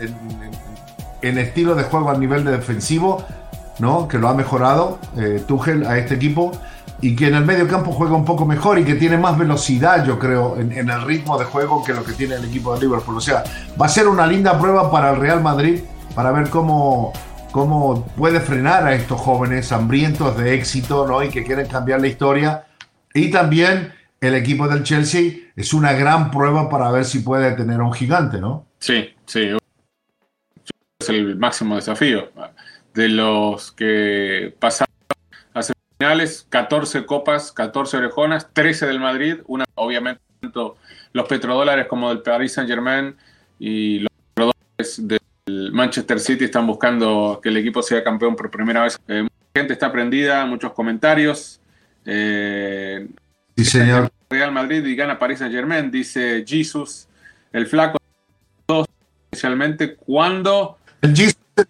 en, 1.20 1.38
estilo 1.38 1.74
de 1.74 1.82
juego 1.82 2.10
a 2.10 2.16
nivel 2.16 2.44
de 2.44 2.52
defensivo, 2.52 3.24
¿no? 3.80 4.06
que 4.06 4.18
lo 4.18 4.28
ha 4.28 4.34
mejorado 4.34 5.00
eh, 5.16 5.42
Tuchel 5.44 5.84
a 5.84 5.98
este 5.98 6.14
equipo 6.14 6.52
y 7.00 7.16
que 7.16 7.26
en 7.26 7.34
el 7.34 7.44
medio 7.44 7.66
campo 7.66 7.90
juega 7.90 8.14
un 8.14 8.24
poco 8.24 8.46
mejor 8.46 8.78
y 8.78 8.84
que 8.84 8.94
tiene 8.94 9.18
más 9.18 9.36
velocidad, 9.36 10.06
yo 10.06 10.20
creo, 10.20 10.56
en, 10.60 10.70
en, 10.70 10.90
el 10.90 11.02
ritmo 11.02 11.36
de 11.38 11.44
juego 11.44 11.82
que 11.82 11.92
lo 11.92 12.04
que 12.04 12.12
tiene 12.12 12.36
el 12.36 12.44
equipo 12.44 12.72
de 12.72 12.82
Liverpool. 12.82 13.16
O 13.16 13.20
sea, 13.20 13.42
va 13.80 13.86
a 13.86 13.88
ser 13.88 14.06
una 14.06 14.28
linda 14.28 14.56
prueba 14.60 14.92
para 14.92 15.10
el 15.10 15.16
Real 15.16 15.42
Madrid 15.42 15.80
para 16.14 16.30
ver 16.30 16.50
cómo, 16.50 17.12
cómo 17.54 18.04
puede 18.16 18.40
frenar 18.40 18.84
a 18.84 18.96
estos 18.96 19.20
jóvenes 19.20 19.70
hambrientos 19.70 20.36
de 20.36 20.54
éxito 20.54 21.06
¿no? 21.06 21.22
y 21.22 21.28
que 21.30 21.44
quieren 21.44 21.68
cambiar 21.68 22.00
la 22.00 22.08
historia. 22.08 22.66
Y 23.14 23.30
también 23.30 23.94
el 24.20 24.34
equipo 24.34 24.66
del 24.66 24.82
Chelsea 24.82 25.52
es 25.54 25.72
una 25.72 25.92
gran 25.92 26.32
prueba 26.32 26.68
para 26.68 26.90
ver 26.90 27.04
si 27.04 27.20
puede 27.20 27.52
tener 27.52 27.78
a 27.78 27.84
un 27.84 27.92
gigante, 27.92 28.40
¿no? 28.40 28.66
Sí, 28.80 29.14
sí. 29.26 29.56
Es 30.98 31.08
el 31.08 31.36
máximo 31.36 31.76
desafío. 31.76 32.32
De 32.92 33.08
los 33.08 33.70
que 33.70 34.52
pasaron 34.58 34.92
a 35.52 35.62
semifinales, 35.62 36.48
14 36.48 37.06
copas, 37.06 37.52
14 37.52 37.98
orejonas, 37.98 38.48
13 38.52 38.86
del 38.86 38.98
Madrid, 38.98 39.36
una 39.46 39.64
obviamente 39.76 40.20
tanto 40.40 40.76
los 41.12 41.28
petrodólares 41.28 41.86
como 41.86 42.08
del 42.08 42.20
Paris 42.22 42.54
Saint 42.54 42.68
Germain 42.68 43.16
y 43.60 44.00
los 44.00 44.10
petrodólares 44.34 45.06
de 45.06 45.23
el 45.46 45.72
Manchester 45.72 46.18
City 46.20 46.44
están 46.44 46.66
buscando 46.66 47.38
que 47.42 47.50
el 47.50 47.56
equipo 47.58 47.82
sea 47.82 48.02
campeón 48.02 48.34
por 48.34 48.50
primera 48.50 48.82
vez. 48.82 48.98
Eh, 49.08 49.22
mucha 49.22 49.34
gente 49.54 49.72
está 49.74 49.92
prendida, 49.92 50.46
muchos 50.46 50.72
comentarios. 50.72 51.60
Eh, 52.06 53.06
sí, 53.56 53.64
señor. 53.64 54.10
Real 54.30 54.52
Madrid 54.52 54.84
y 54.84 54.96
gana 54.96 55.18
Paris 55.18 55.40
Saint 55.40 55.54
Germain, 55.54 55.90
dice 55.90 56.44
Jesus, 56.46 57.06
el 57.52 57.66
flaco, 57.66 57.98
especialmente 59.30 59.94
cuando... 59.94 60.78
¿El 61.02 61.14
Jesus 61.14 61.36
de 61.56 61.64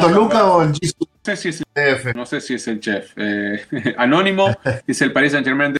Toluca 0.00 0.46
o 0.46 0.62
el 0.62 0.72
Jesus? 0.72 0.96
No 0.98 1.22
sé 1.22 1.36
si 1.36 1.48
es 1.50 1.60
el, 1.60 1.66
chef. 1.74 2.16
No 2.16 2.26
sé 2.26 2.40
si 2.40 2.54
es 2.54 2.68
el 2.68 2.80
chef. 2.80 3.12
Eh, 3.16 3.64
anónimo, 3.98 4.48
dice 4.86 5.04
el 5.04 5.12
Paris 5.12 5.32
Saint 5.32 5.46
Germain. 5.46 5.76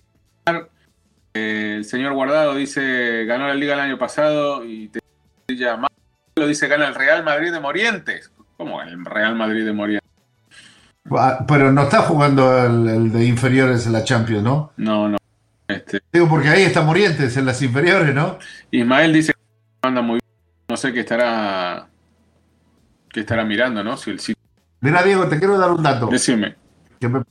el 1.33 1.85
señor 1.85 2.13
Guardado 2.13 2.55
dice, 2.55 3.25
ganó 3.25 3.49
la 3.49 3.55
liga 3.55 3.75
el 3.75 3.81
año 3.81 3.99
pasado 3.99 4.65
y 4.65 4.89
te 4.89 5.01
llama 5.49 5.89
lo 6.37 6.47
dice 6.47 6.69
gana 6.69 6.89
el 6.89 6.95
Real 6.95 7.25
Madrid 7.25 7.53
de 7.53 7.61
Morientes. 7.61 8.33
¿Cómo 8.57 8.83
el 8.83 9.05
Real 9.05 9.35
Madrid 9.35 9.65
de 9.65 9.73
Morientes? 9.73 10.09
Pero 11.49 11.73
no 11.73 11.83
está 11.83 12.03
jugando 12.03 12.65
el, 12.65 13.11
de 13.11 13.25
inferiores 13.25 13.87
en 13.87 13.93
la 13.93 14.05
Champions, 14.05 14.43
¿no? 14.43 14.73
No, 14.77 15.09
no. 15.09 15.19
Este... 15.67 16.01
Digo, 16.13 16.29
porque 16.29 16.49
ahí 16.49 16.63
está 16.63 16.83
Morientes 16.83 17.37
en 17.37 17.47
las 17.47 17.61
inferiores, 17.63 18.15
¿no? 18.15 18.39
Ismael 18.71 19.13
dice 19.13 19.33
que 19.33 19.89
anda 19.89 20.03
muy 20.03 20.15
bien. 20.15 20.21
No 20.69 20.77
sé 20.77 20.93
qué 20.93 21.01
estará 21.01 21.89
qué 23.13 23.21
estará 23.21 23.45
mirando, 23.45 23.83
¿no? 23.83 23.97
Si 23.97 24.11
el 24.11 24.21
Mira, 24.81 25.03
Diego, 25.03 25.29
te 25.29 25.39
quiero 25.39 25.59
dar 25.59 25.71
un 25.71 25.83
dato. 25.83 26.07
Decime. 26.07 26.57
Que 26.99 27.09
me 27.09 27.23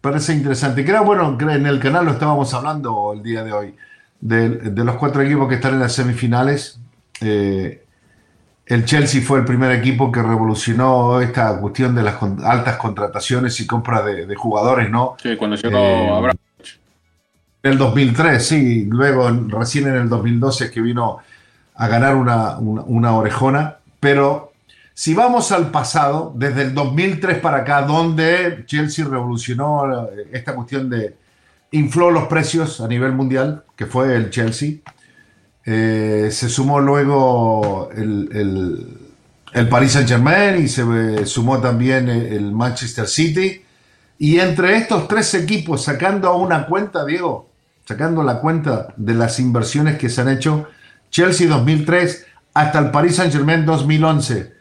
parece, 0.00 0.34
interesante. 0.34 0.84
Creo, 0.84 1.04
bueno, 1.04 1.36
en 1.40 1.66
el 1.66 1.80
canal 1.80 2.04
lo 2.04 2.12
estábamos 2.12 2.52
hablando 2.54 3.12
el 3.12 3.22
día 3.22 3.42
de 3.42 3.52
hoy. 3.52 3.74
De, 4.20 4.70
los 4.84 4.96
cuatro 4.96 5.22
equipos 5.22 5.48
que 5.48 5.56
están 5.56 5.74
en 5.74 5.80
las 5.80 5.94
semifinales. 5.94 6.80
Eh, 7.20 7.79
el 8.70 8.84
Chelsea 8.84 9.20
fue 9.20 9.40
el 9.40 9.44
primer 9.44 9.72
equipo 9.72 10.12
que 10.12 10.22
revolucionó 10.22 11.20
esta 11.20 11.58
cuestión 11.58 11.92
de 11.92 12.04
las 12.04 12.22
altas 12.22 12.76
contrataciones 12.76 13.58
y 13.58 13.66
compra 13.66 14.00
de, 14.02 14.32
jugadores, 14.36 14.88
¿no? 14.88 15.16
Sí, 15.20 15.36
cuando 15.36 15.56
llegó 15.56 15.76
eh, 16.28 16.32
En 17.64 17.72
el 17.72 17.78
2003, 17.78 18.46
sí. 18.46 18.84
Luego, 18.88 19.28
recién 19.48 19.88
en 19.88 19.96
el 19.96 20.08
2012 20.08 20.66
es 20.66 20.70
que 20.70 20.80
vino 20.80 21.18
a 21.74 21.88
ganar 21.88 22.14
una, 22.14 22.58
una, 22.58 23.16
orejona. 23.16 23.78
Pero 23.98 24.52
si 24.94 25.14
vamos 25.14 25.50
al 25.50 25.72
pasado, 25.72 26.32
desde 26.36 26.62
el 26.62 26.72
2003 26.72 27.38
para 27.38 27.58
acá, 27.58 27.82
donde 27.82 28.62
Chelsea 28.66 29.04
revolucionó 29.04 30.10
eh, 30.12 30.28
esta 30.30 30.54
cuestión 30.54 30.88
de 30.88 31.16
infló 31.72 32.12
los 32.12 32.28
precios 32.28 32.80
a 32.80 32.86
nivel 32.86 33.14
mundial, 33.14 33.64
que 33.74 33.86
fue 33.86 34.14
el 34.14 34.30
Chelsea. 34.30 34.74
Eh, 35.72 36.30
se 36.32 36.48
sumó 36.48 36.80
luego 36.80 37.90
el, 37.94 38.28
el, 39.52 39.68
Paris 39.68 39.92
Saint 39.92 40.08
Germain 40.08 40.64
y 40.64 40.66
se 40.66 41.24
sumó 41.26 41.60
también 41.60 42.08
el 42.08 42.50
Manchester 42.50 43.06
City. 43.06 43.64
Y 44.18 44.40
entre 44.40 44.76
estos 44.76 45.06
tres 45.06 45.32
equipos, 45.34 45.84
sacando 45.84 46.34
una 46.34 46.66
cuenta, 46.66 47.04
Diego, 47.04 47.50
sacando 47.84 48.24
la 48.24 48.40
cuenta 48.40 48.88
de 48.96 49.14
las 49.14 49.38
inversiones 49.38 49.96
que 49.96 50.08
se 50.08 50.20
han 50.22 50.28
hecho, 50.28 50.66
Chelsea 51.08 51.48
2003 51.48 52.26
hasta 52.52 52.80
el 52.80 52.90
Paris 52.90 53.14
Saint 53.14 53.32
Germain 53.32 53.64
2011, 53.64 54.52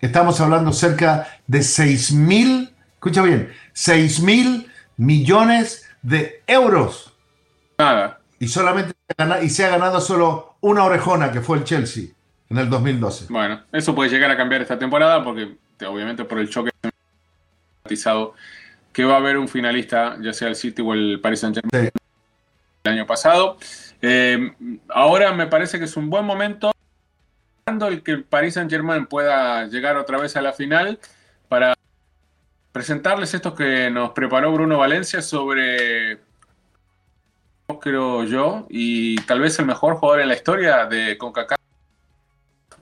estamos 0.00 0.40
hablando 0.40 0.72
cerca 0.72 1.26
de 1.48 1.64
6 1.64 2.12
mil, 2.12 2.72
escucha 2.94 3.22
bien, 3.22 3.50
6 3.72 4.20
mil 4.20 4.70
millones 4.96 5.88
de 6.02 6.40
euros. 6.46 7.12
Nada. 7.78 8.20
Y 8.38 8.46
solamente 8.46 8.92
y 9.42 9.50
se 9.50 9.64
ha 9.64 9.70
ganado 9.70 10.00
solo 10.00 10.51
una 10.62 10.84
orejona, 10.84 11.30
que 11.30 11.40
fue 11.40 11.58
el 11.58 11.64
Chelsea, 11.64 12.04
en 12.48 12.58
el 12.58 12.70
2012. 12.70 13.26
Bueno, 13.28 13.62
eso 13.70 13.94
puede 13.94 14.10
llegar 14.10 14.30
a 14.30 14.36
cambiar 14.36 14.62
esta 14.62 14.78
temporada, 14.78 15.22
porque 15.22 15.56
obviamente 15.86 16.24
por 16.24 16.38
el 16.38 16.48
choque 16.48 16.70
que 18.92 19.04
va 19.04 19.14
a 19.14 19.18
haber 19.18 19.36
un 19.38 19.48
finalista, 19.48 20.16
ya 20.20 20.32
sea 20.32 20.48
el 20.48 20.56
City 20.56 20.82
o 20.82 20.94
el 20.94 21.20
Paris 21.20 21.40
Saint 21.40 21.56
Germain, 21.56 21.90
el 22.84 22.92
año 22.92 23.06
pasado. 23.06 23.58
Eh, 24.00 24.52
ahora 24.88 25.32
me 25.32 25.46
parece 25.46 25.78
que 25.78 25.84
es 25.84 25.96
un 25.96 26.08
buen 26.10 26.24
momento 26.24 26.72
el 27.66 28.02
que 28.02 28.12
el 28.12 28.24
Paris 28.24 28.54
Saint 28.54 28.70
Germain 28.70 29.06
pueda 29.06 29.66
llegar 29.66 29.96
otra 29.96 30.18
vez 30.18 30.36
a 30.36 30.42
la 30.42 30.52
final 30.52 30.98
para 31.48 31.74
presentarles 32.72 33.34
esto 33.34 33.54
que 33.54 33.90
nos 33.90 34.10
preparó 34.10 34.52
Bruno 34.52 34.78
Valencia 34.78 35.22
sobre 35.22 36.18
creo 37.80 38.24
yo, 38.24 38.66
y 38.68 39.16
tal 39.22 39.40
vez 39.40 39.58
el 39.58 39.66
mejor 39.66 39.96
jugador 39.96 40.20
en 40.20 40.28
la 40.28 40.34
historia 40.34 40.86
de 40.86 41.16
CONCACAF. 41.18 41.58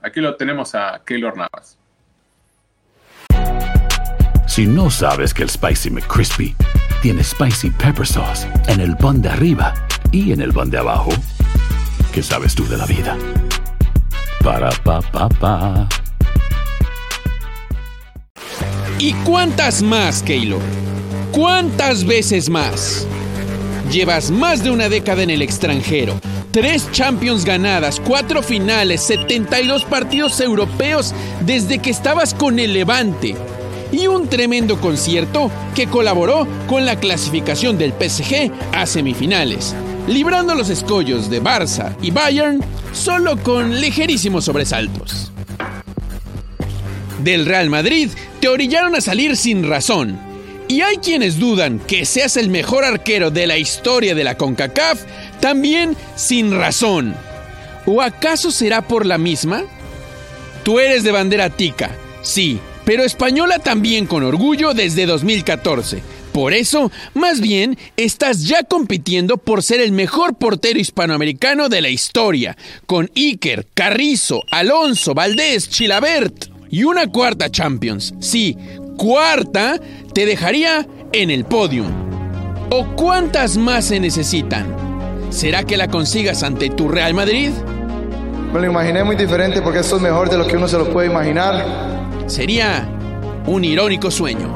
Aquí 0.02 0.20
lo 0.20 0.36
tenemos 0.36 0.74
a 0.74 1.02
Keylor 1.04 1.36
Navas. 1.36 1.78
Si 4.46 4.66
no 4.66 4.90
sabes 4.90 5.32
que 5.32 5.42
el 5.42 5.50
Spicy 5.50 5.90
McCrispy 5.90 6.56
tiene 7.02 7.22
Spicy 7.22 7.70
Pepper 7.70 8.06
Sauce 8.06 8.48
en 8.66 8.80
el 8.80 8.96
pan 8.96 9.22
de 9.22 9.28
arriba 9.28 9.74
y 10.10 10.32
en 10.32 10.40
el 10.40 10.52
pan 10.52 10.70
de 10.70 10.78
abajo, 10.78 11.10
¿qué 12.12 12.22
sabes 12.22 12.54
tú 12.54 12.66
de 12.66 12.76
la 12.76 12.86
vida? 12.86 13.16
Para, 14.42 14.70
pa, 14.82 15.00
pa, 15.00 15.28
pa. 15.28 15.88
¿Y 18.98 19.12
cuántas 19.24 19.82
más, 19.82 20.22
Keylor? 20.22 20.60
¿Cuántas 21.32 22.04
veces 22.04 22.50
más? 22.50 23.06
Llevas 23.90 24.30
más 24.30 24.62
de 24.62 24.70
una 24.70 24.88
década 24.88 25.24
en 25.24 25.30
el 25.30 25.42
extranjero, 25.42 26.20
tres 26.52 26.88
Champions 26.92 27.44
ganadas, 27.44 27.98
cuatro 27.98 28.40
finales, 28.40 29.02
72 29.02 29.84
partidos 29.84 30.40
europeos 30.40 31.12
desde 31.44 31.80
que 31.80 31.90
estabas 31.90 32.32
con 32.32 32.60
el 32.60 32.72
Levante. 32.72 33.34
Y 33.90 34.06
un 34.06 34.28
tremendo 34.28 34.80
concierto 34.80 35.50
que 35.74 35.88
colaboró 35.88 36.46
con 36.68 36.86
la 36.86 37.00
clasificación 37.00 37.78
del 37.78 37.92
PSG 37.92 38.52
a 38.72 38.86
semifinales, 38.86 39.74
librando 40.06 40.54
los 40.54 40.70
escollos 40.70 41.28
de 41.28 41.42
Barça 41.42 41.96
y 42.00 42.12
Bayern 42.12 42.60
solo 42.92 43.38
con 43.38 43.80
ligerísimos 43.80 44.44
sobresaltos. 44.44 45.32
Del 47.24 47.44
Real 47.44 47.68
Madrid 47.70 48.08
te 48.40 48.46
orillaron 48.46 48.94
a 48.94 49.00
salir 49.00 49.36
sin 49.36 49.68
razón 49.68 50.29
y 50.70 50.82
hay 50.82 50.98
quienes 50.98 51.40
dudan 51.40 51.80
que 51.80 52.04
seas 52.04 52.36
el 52.36 52.48
mejor 52.48 52.84
arquero 52.84 53.32
de 53.32 53.48
la 53.48 53.58
historia 53.58 54.14
de 54.14 54.22
la 54.22 54.36
CONCACAF, 54.36 55.02
también 55.40 55.96
sin 56.14 56.52
razón. 56.52 57.16
¿O 57.86 58.00
acaso 58.00 58.52
será 58.52 58.80
por 58.80 59.04
la 59.04 59.18
misma? 59.18 59.64
Tú 60.62 60.78
eres 60.78 61.02
de 61.02 61.10
bandera 61.10 61.50
tica, 61.50 61.90
sí, 62.22 62.60
pero 62.84 63.02
española 63.02 63.58
también 63.58 64.06
con 64.06 64.22
orgullo 64.22 64.72
desde 64.72 65.06
2014. 65.06 66.04
Por 66.32 66.54
eso, 66.54 66.92
más 67.14 67.40
bien, 67.40 67.76
estás 67.96 68.44
ya 68.44 68.62
compitiendo 68.62 69.38
por 69.38 69.64
ser 69.64 69.80
el 69.80 69.90
mejor 69.90 70.36
portero 70.36 70.78
hispanoamericano 70.78 71.68
de 71.68 71.80
la 71.82 71.88
historia, 71.88 72.56
con 72.86 73.10
Iker, 73.16 73.66
Carrizo, 73.74 74.44
Alonso, 74.52 75.14
Valdés, 75.14 75.68
Chilabert 75.68 76.46
y 76.70 76.84
una 76.84 77.08
cuarta 77.08 77.50
Champions. 77.50 78.14
Sí, 78.20 78.56
cuarta 79.00 79.80
te 80.12 80.26
dejaría 80.26 80.86
en 81.12 81.30
el 81.30 81.44
podium. 81.44 81.88
¿O 82.70 82.86
cuántas 82.96 83.56
más 83.56 83.86
se 83.86 84.00
necesitan? 84.00 84.76
¿Será 85.30 85.64
que 85.64 85.76
la 85.76 85.88
consigas 85.88 86.42
ante 86.42 86.70
tu 86.70 86.88
Real 86.88 87.14
Madrid? 87.14 87.50
Me 88.52 88.60
lo 88.60 88.66
imaginé 88.66 89.04
muy 89.04 89.16
diferente 89.16 89.62
porque 89.62 89.80
eso 89.80 89.96
es 89.96 90.02
mejor 90.02 90.28
de 90.28 90.38
lo 90.38 90.46
que 90.46 90.56
uno 90.56 90.66
se 90.66 90.78
lo 90.78 90.90
puede 90.92 91.08
imaginar. 91.08 91.64
Sería 92.26 92.88
un 93.46 93.64
irónico 93.64 94.10
sueño. 94.10 94.52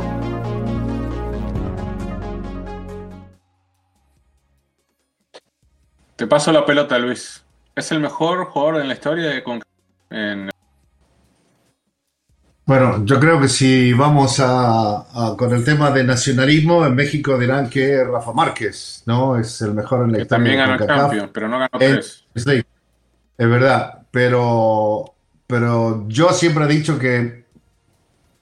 Te 6.17 6.27
paso 6.27 6.53
la 6.53 6.65
pelota, 6.65 6.99
Luis. 6.99 7.45
Es 7.75 7.91
el 7.91 8.01
mejor 8.01 8.47
jugador 8.47 8.81
en 8.81 8.89
la 8.89 8.95
historia 8.95 9.27
de 9.27 9.43
en 10.11 10.49
bueno, 12.67 13.05
yo 13.05 13.21
creo 13.21 13.41
que 13.41 13.49
si 13.49 13.93
vamos 13.93 14.41
a, 14.41 15.35
con 15.37 15.53
el 15.53 15.65
tema 15.65 15.91
de 15.91 16.05
nacionalismo, 16.05 16.87
en 16.87 16.95
México 16.95 17.39
dirán 17.39 17.69
que 17.69 18.03
Rafa 18.05 18.33
Márquez, 18.33 19.03
¿no? 19.07 19.39
Es 19.39 19.61
el 19.61 19.75
mejor 19.75 20.05
en 20.05 20.13
la 20.13 20.19
que 20.19 20.25
También 20.25 20.57
ganó 20.57 20.75
el 20.75 20.87
campeón, 20.87 21.31
pero 21.33 21.49
no 21.49 21.59
ganó 21.59 21.71
tres. 21.79 22.25
Sí, 22.35 22.65
es 23.37 23.49
verdad, 23.49 24.07
pero, 24.11 25.15
pero 25.47 26.07
yo 26.09 26.31
siempre 26.31 26.65
he 26.65 26.69
dicho 26.69 26.99
que 26.99 27.45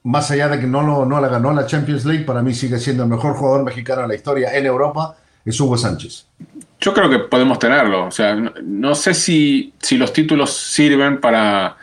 más 0.03 0.29
allá 0.31 0.49
de 0.49 0.59
que 0.59 0.67
no, 0.67 0.81
lo, 0.81 1.05
no 1.05 1.19
la 1.19 1.27
ganó 1.27 1.53
la 1.53 1.65
Champions 1.65 2.05
League, 2.05 2.25
para 2.25 2.41
mí 2.41 2.53
sigue 2.53 2.77
siendo 2.77 3.03
el 3.03 3.09
mejor 3.09 3.33
jugador 3.33 3.63
mexicano 3.63 4.03
en 4.03 4.09
la 4.09 4.15
historia 4.15 4.55
en 4.55 4.65
Europa, 4.65 5.15
es 5.45 5.59
Hugo 5.59 5.77
Sánchez. 5.77 6.27
Yo 6.79 6.93
creo 6.93 7.09
que 7.09 7.19
podemos 7.19 7.59
tenerlo. 7.59 8.07
O 8.07 8.11
sea, 8.11 8.35
no, 8.35 8.95
sé 8.95 9.13
si, 9.13 9.73
si 9.79 9.97
los 9.97 10.11
títulos 10.11 10.53
sirven 10.55 11.19
para 11.21 11.77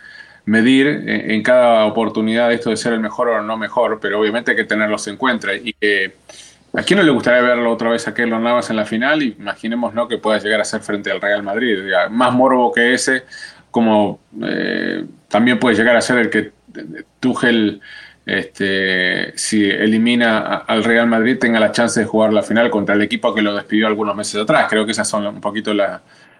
medir 0.50 1.04
en, 1.06 1.44
cada 1.44 1.84
oportunidad 1.84 2.52
esto 2.52 2.70
de 2.70 2.76
ser 2.76 2.92
el 2.92 2.98
mejor 2.98 3.28
o 3.28 3.40
no 3.40 3.56
mejor, 3.56 4.00
pero 4.02 4.18
obviamente 4.18 4.50
hay 4.50 4.56
que 4.56 4.64
tenerlos 4.64 5.06
en 5.06 5.16
cuenta 5.16 5.54
y 5.54 5.72
que 5.74 6.14
a 6.74 6.82
quién 6.82 6.98
no 6.98 7.04
le 7.04 7.12
gustaría 7.12 7.40
verlo 7.40 7.70
otra 7.70 7.90
vez 7.90 8.08
a 8.08 8.14
Keylor 8.14 8.40
Navas 8.40 8.68
en 8.68 8.74
la 8.74 8.84
final, 8.84 9.22
imaginemos 9.22 9.94
¿no? 9.94 10.08
que 10.08 10.18
pueda 10.18 10.40
llegar 10.40 10.60
a 10.60 10.64
ser 10.64 10.80
frente 10.80 11.08
al 11.12 11.20
Real 11.20 11.44
Madrid, 11.44 11.78
más 12.10 12.32
morbo 12.32 12.72
que 12.72 12.92
ese, 12.94 13.22
como 13.70 14.18
eh, 14.42 15.04
también 15.28 15.60
puede 15.60 15.76
llegar 15.76 15.94
a 15.94 16.00
ser 16.00 16.18
el 16.18 16.30
que 16.30 16.50
Tuchel 17.20 17.80
este, 18.26 19.38
si 19.38 19.70
elimina 19.70 20.64
al 20.66 20.82
Real 20.82 21.06
Madrid 21.06 21.38
tenga 21.38 21.60
la 21.60 21.70
chance 21.70 22.00
de 22.00 22.06
jugar 22.06 22.32
la 22.32 22.42
final 22.42 22.70
contra 22.70 22.96
el 22.96 23.02
equipo 23.02 23.32
que 23.32 23.42
lo 23.42 23.54
despidió 23.54 23.86
algunos 23.86 24.16
meses 24.16 24.42
atrás. 24.42 24.66
Creo 24.68 24.84
que 24.84 24.90
esas 24.90 25.08
son 25.08 25.28
un 25.28 25.40
poquito 25.40 25.72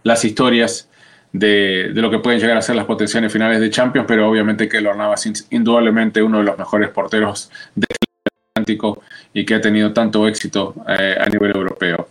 las 0.03 0.25
historias 0.25 0.89
de, 1.33 1.91
lo 1.95 2.11
que 2.11 2.19
pueden 2.19 2.41
llegar 2.41 2.57
a 2.57 2.63
ser 2.63 2.77
las 2.77 2.87
potenciales 2.87 3.33
finales 3.33 3.61
de 3.61 3.71
Champions, 3.71 4.07
pero 4.09 4.29
obviamente 4.29 4.69
que 4.69 4.81
Navas 4.81 5.27
es 5.27 5.47
indudablemente 5.51 6.23
uno 6.23 6.39
de 6.39 6.45
los 6.45 6.59
mejores 6.59 6.89
porteros 6.91 7.51
del 7.75 7.87
Atlántico 8.55 9.03
y 9.33 9.45
que 9.45 9.55
ha 9.55 9.61
tenido 9.61 9.93
tanto 9.93 10.27
éxito 10.27 10.75
eh, 10.89 11.17
a 11.21 11.27
nivel 11.27 11.55
europeo. 11.55 12.09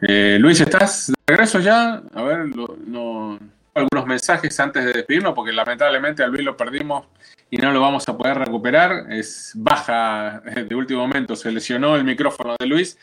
Eh, 0.00 0.36
Luis, 0.38 0.60
¿estás 0.60 1.08
de 1.08 1.14
regreso 1.26 1.60
ya? 1.60 2.02
A 2.14 2.22
ver, 2.22 2.46
no, 2.46 3.38
algunos 3.74 4.06
mensajes 4.06 4.58
antes 4.60 4.84
de 4.84 4.92
despedirnos, 4.92 5.34
porque 5.34 5.52
lamentablemente 5.52 6.22
a 6.22 6.26
Luis 6.26 6.44
lo 6.44 6.56
perdimos 6.56 7.06
y 7.50 7.56
no 7.56 7.72
lo 7.72 7.80
vamos 7.80 8.08
a 8.08 8.16
poder 8.16 8.38
recuperar. 8.38 9.06
Es 9.10 9.52
baja 9.54 10.42
de 10.68 10.74
último 10.74 11.00
momento, 11.00 11.34
se 11.36 11.50
lesionó 11.50 11.96
el 11.96 12.04
micrófono 12.04 12.54
de 12.58 12.66
Luis. 12.66 12.98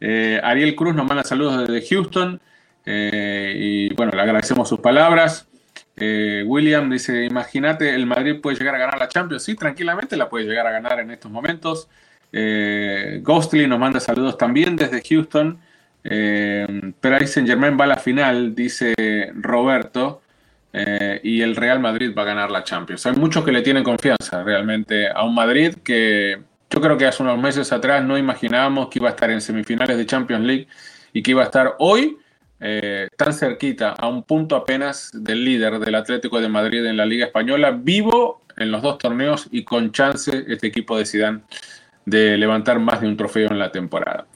Eh, 0.00 0.40
Ariel 0.42 0.76
Cruz 0.76 0.94
nos 0.94 1.06
manda 1.06 1.24
saludos 1.24 1.66
desde 1.66 1.86
Houston. 1.88 2.40
Eh, 2.90 3.52
y 3.54 3.94
bueno, 3.94 4.12
le 4.14 4.22
agradecemos 4.22 4.66
sus 4.66 4.80
palabras. 4.80 5.46
Eh, 5.94 6.42
William 6.46 6.88
dice, 6.90 7.24
imagínate, 7.24 7.94
el 7.94 8.06
Madrid 8.06 8.40
puede 8.40 8.56
llegar 8.56 8.76
a 8.76 8.78
ganar 8.78 8.98
la 8.98 9.08
Champions. 9.08 9.42
Sí, 9.44 9.54
tranquilamente 9.56 10.16
la 10.16 10.30
puede 10.30 10.46
llegar 10.46 10.66
a 10.66 10.70
ganar 10.70 10.98
en 11.00 11.10
estos 11.10 11.30
momentos. 11.30 11.88
Eh, 12.32 13.20
Ghostly 13.22 13.66
nos 13.66 13.78
manda 13.78 14.00
saludos 14.00 14.38
también 14.38 14.76
desde 14.76 15.02
Houston. 15.02 15.58
pero 16.02 17.16
ahí 17.16 17.26
Saint 17.26 17.48
Germain 17.48 17.76
va 17.78 17.84
a 17.84 17.88
la 17.88 17.96
final, 17.98 18.54
dice 18.54 18.94
Roberto. 19.34 20.22
eh, 20.72 21.20
y 21.24 21.40
el 21.42 21.56
Real 21.56 21.80
Madrid 21.80 22.12
va 22.16 22.22
a 22.22 22.26
ganar 22.26 22.50
la 22.50 22.62
Champions. 22.64 23.04
Hay 23.06 23.14
muchos 23.16 23.44
que 23.44 23.52
le 23.52 23.62
tienen 23.62 23.82
confianza 23.84 24.42
realmente 24.44 25.08
a 25.08 25.24
un 25.24 25.34
Madrid 25.34 25.74
que 25.82 26.38
yo 26.70 26.80
creo 26.80 26.96
que 26.98 27.06
hace 27.06 27.22
unos 27.22 27.38
meses 27.38 27.72
atrás 27.72 28.04
no 28.04 28.18
imaginábamos 28.18 28.88
que 28.88 28.98
iba 28.98 29.08
a 29.08 29.12
estar 29.12 29.30
en 29.30 29.40
semifinales 29.40 29.96
de 29.96 30.06
Champions 30.06 30.44
League 30.44 30.68
y 31.12 31.22
que 31.22 31.30
iba 31.32 31.42
a 31.42 31.46
estar 31.46 31.74
hoy 31.78 32.18
eh, 32.60 33.08
tan 33.16 33.32
cerquita, 33.32 33.90
a 33.90 34.08
un 34.08 34.22
punto 34.24 34.56
apenas 34.56 35.10
del 35.12 35.44
líder 35.44 35.78
del 35.78 35.94
Atlético 35.94 36.40
de 36.40 36.48
Madrid 36.48 36.84
en 36.84 36.96
la 36.96 37.06
Liga 37.06 37.26
Española, 37.26 37.70
vivo 37.70 38.42
en 38.56 38.72
los 38.72 38.82
dos 38.82 38.98
torneos 38.98 39.48
y 39.50 39.64
con 39.64 39.92
chance 39.92 40.44
este 40.48 40.66
equipo 40.66 40.98
de 40.98 41.06
Zidane 41.06 41.40
de 42.04 42.36
levantar 42.36 42.78
más 42.80 43.00
de 43.00 43.06
un 43.06 43.16
trofeo 43.16 43.50
en 43.50 43.58
la 43.58 43.70
temporada. 43.70 44.26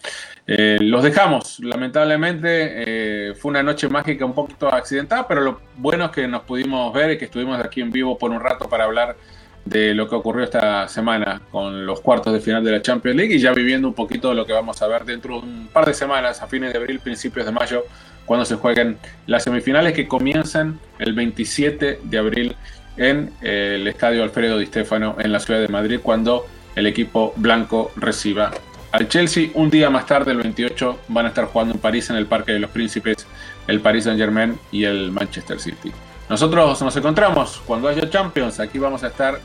Eh, 0.46 0.78
los 0.80 1.02
dejamos, 1.02 1.60
lamentablemente 1.60 3.30
eh, 3.30 3.34
fue 3.34 3.50
una 3.50 3.62
noche 3.62 3.88
mágica 3.88 4.24
un 4.24 4.34
poquito 4.34 4.72
accidentada, 4.72 5.26
pero 5.26 5.40
lo 5.40 5.60
bueno 5.76 6.06
es 6.06 6.10
que 6.10 6.28
nos 6.28 6.42
pudimos 6.42 6.92
ver 6.92 7.12
y 7.12 7.18
que 7.18 7.26
estuvimos 7.26 7.60
aquí 7.60 7.80
en 7.80 7.90
vivo 7.90 8.18
por 8.18 8.30
un 8.30 8.40
rato 8.40 8.68
para 8.68 8.84
hablar 8.84 9.16
de 9.64 9.94
lo 9.94 10.08
que 10.08 10.16
ocurrió 10.16 10.44
esta 10.44 10.88
semana 10.88 11.40
con 11.50 11.86
los 11.86 12.00
cuartos 12.00 12.32
de 12.32 12.40
final 12.40 12.64
de 12.64 12.72
la 12.72 12.82
Champions 12.82 13.16
League 13.16 13.34
y 13.34 13.38
ya 13.38 13.52
viviendo 13.52 13.86
un 13.86 13.94
poquito 13.94 14.30
de 14.30 14.34
lo 14.34 14.44
que 14.44 14.52
vamos 14.52 14.82
a 14.82 14.88
ver 14.88 15.04
dentro 15.04 15.40
de 15.40 15.46
un 15.46 15.68
par 15.72 15.86
de 15.86 15.94
semanas, 15.94 16.42
a 16.42 16.48
fines 16.48 16.72
de 16.72 16.78
abril, 16.78 16.98
principios 16.98 17.46
de 17.46 17.52
mayo, 17.52 17.84
cuando 18.26 18.44
se 18.44 18.56
jueguen 18.56 18.98
las 19.26 19.44
semifinales 19.44 19.92
que 19.92 20.08
comienzan 20.08 20.78
el 20.98 21.12
27 21.12 22.00
de 22.02 22.18
abril 22.18 22.56
en 22.96 23.30
eh, 23.42 23.78
el 23.80 23.88
Estadio 23.88 24.22
Alfredo 24.22 24.58
Di 24.58 24.66
Stefano 24.66 25.16
en 25.18 25.32
la 25.32 25.40
ciudad 25.40 25.60
de 25.60 25.68
Madrid, 25.68 26.00
cuando 26.02 26.46
el 26.76 26.86
equipo 26.86 27.32
blanco 27.36 27.90
reciba 27.96 28.52
al 28.92 29.08
Chelsea. 29.08 29.50
Un 29.54 29.70
día 29.70 29.90
más 29.90 30.06
tarde, 30.06 30.32
el 30.32 30.38
28, 30.38 31.00
van 31.08 31.26
a 31.26 31.28
estar 31.28 31.46
jugando 31.46 31.74
en 31.74 31.80
París, 31.80 32.10
en 32.10 32.16
el 32.16 32.26
Parque 32.26 32.52
de 32.52 32.60
los 32.60 32.70
Príncipes, 32.70 33.26
el 33.66 33.80
Paris 33.80 34.04
Saint 34.04 34.18
Germain 34.18 34.58
y 34.70 34.84
el 34.84 35.10
Manchester 35.10 35.58
City. 35.58 35.92
Nosotros 36.28 36.80
nos 36.80 36.96
encontramos 36.96 37.62
cuando 37.66 37.88
haya 37.88 38.08
Champions. 38.08 38.60
Aquí 38.60 38.78
vamos 38.78 39.02
a 39.02 39.08
estar 39.08 39.40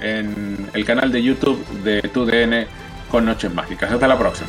en 0.00 0.68
el 0.74 0.84
canal 0.84 1.10
de 1.10 1.22
YouTube 1.22 1.64
de 1.82 2.02
TUDN 2.02 2.66
con 3.10 3.24
Noches 3.24 3.52
Mágicas. 3.52 3.90
Hasta 3.90 4.06
la 4.06 4.18
próxima. 4.18 4.48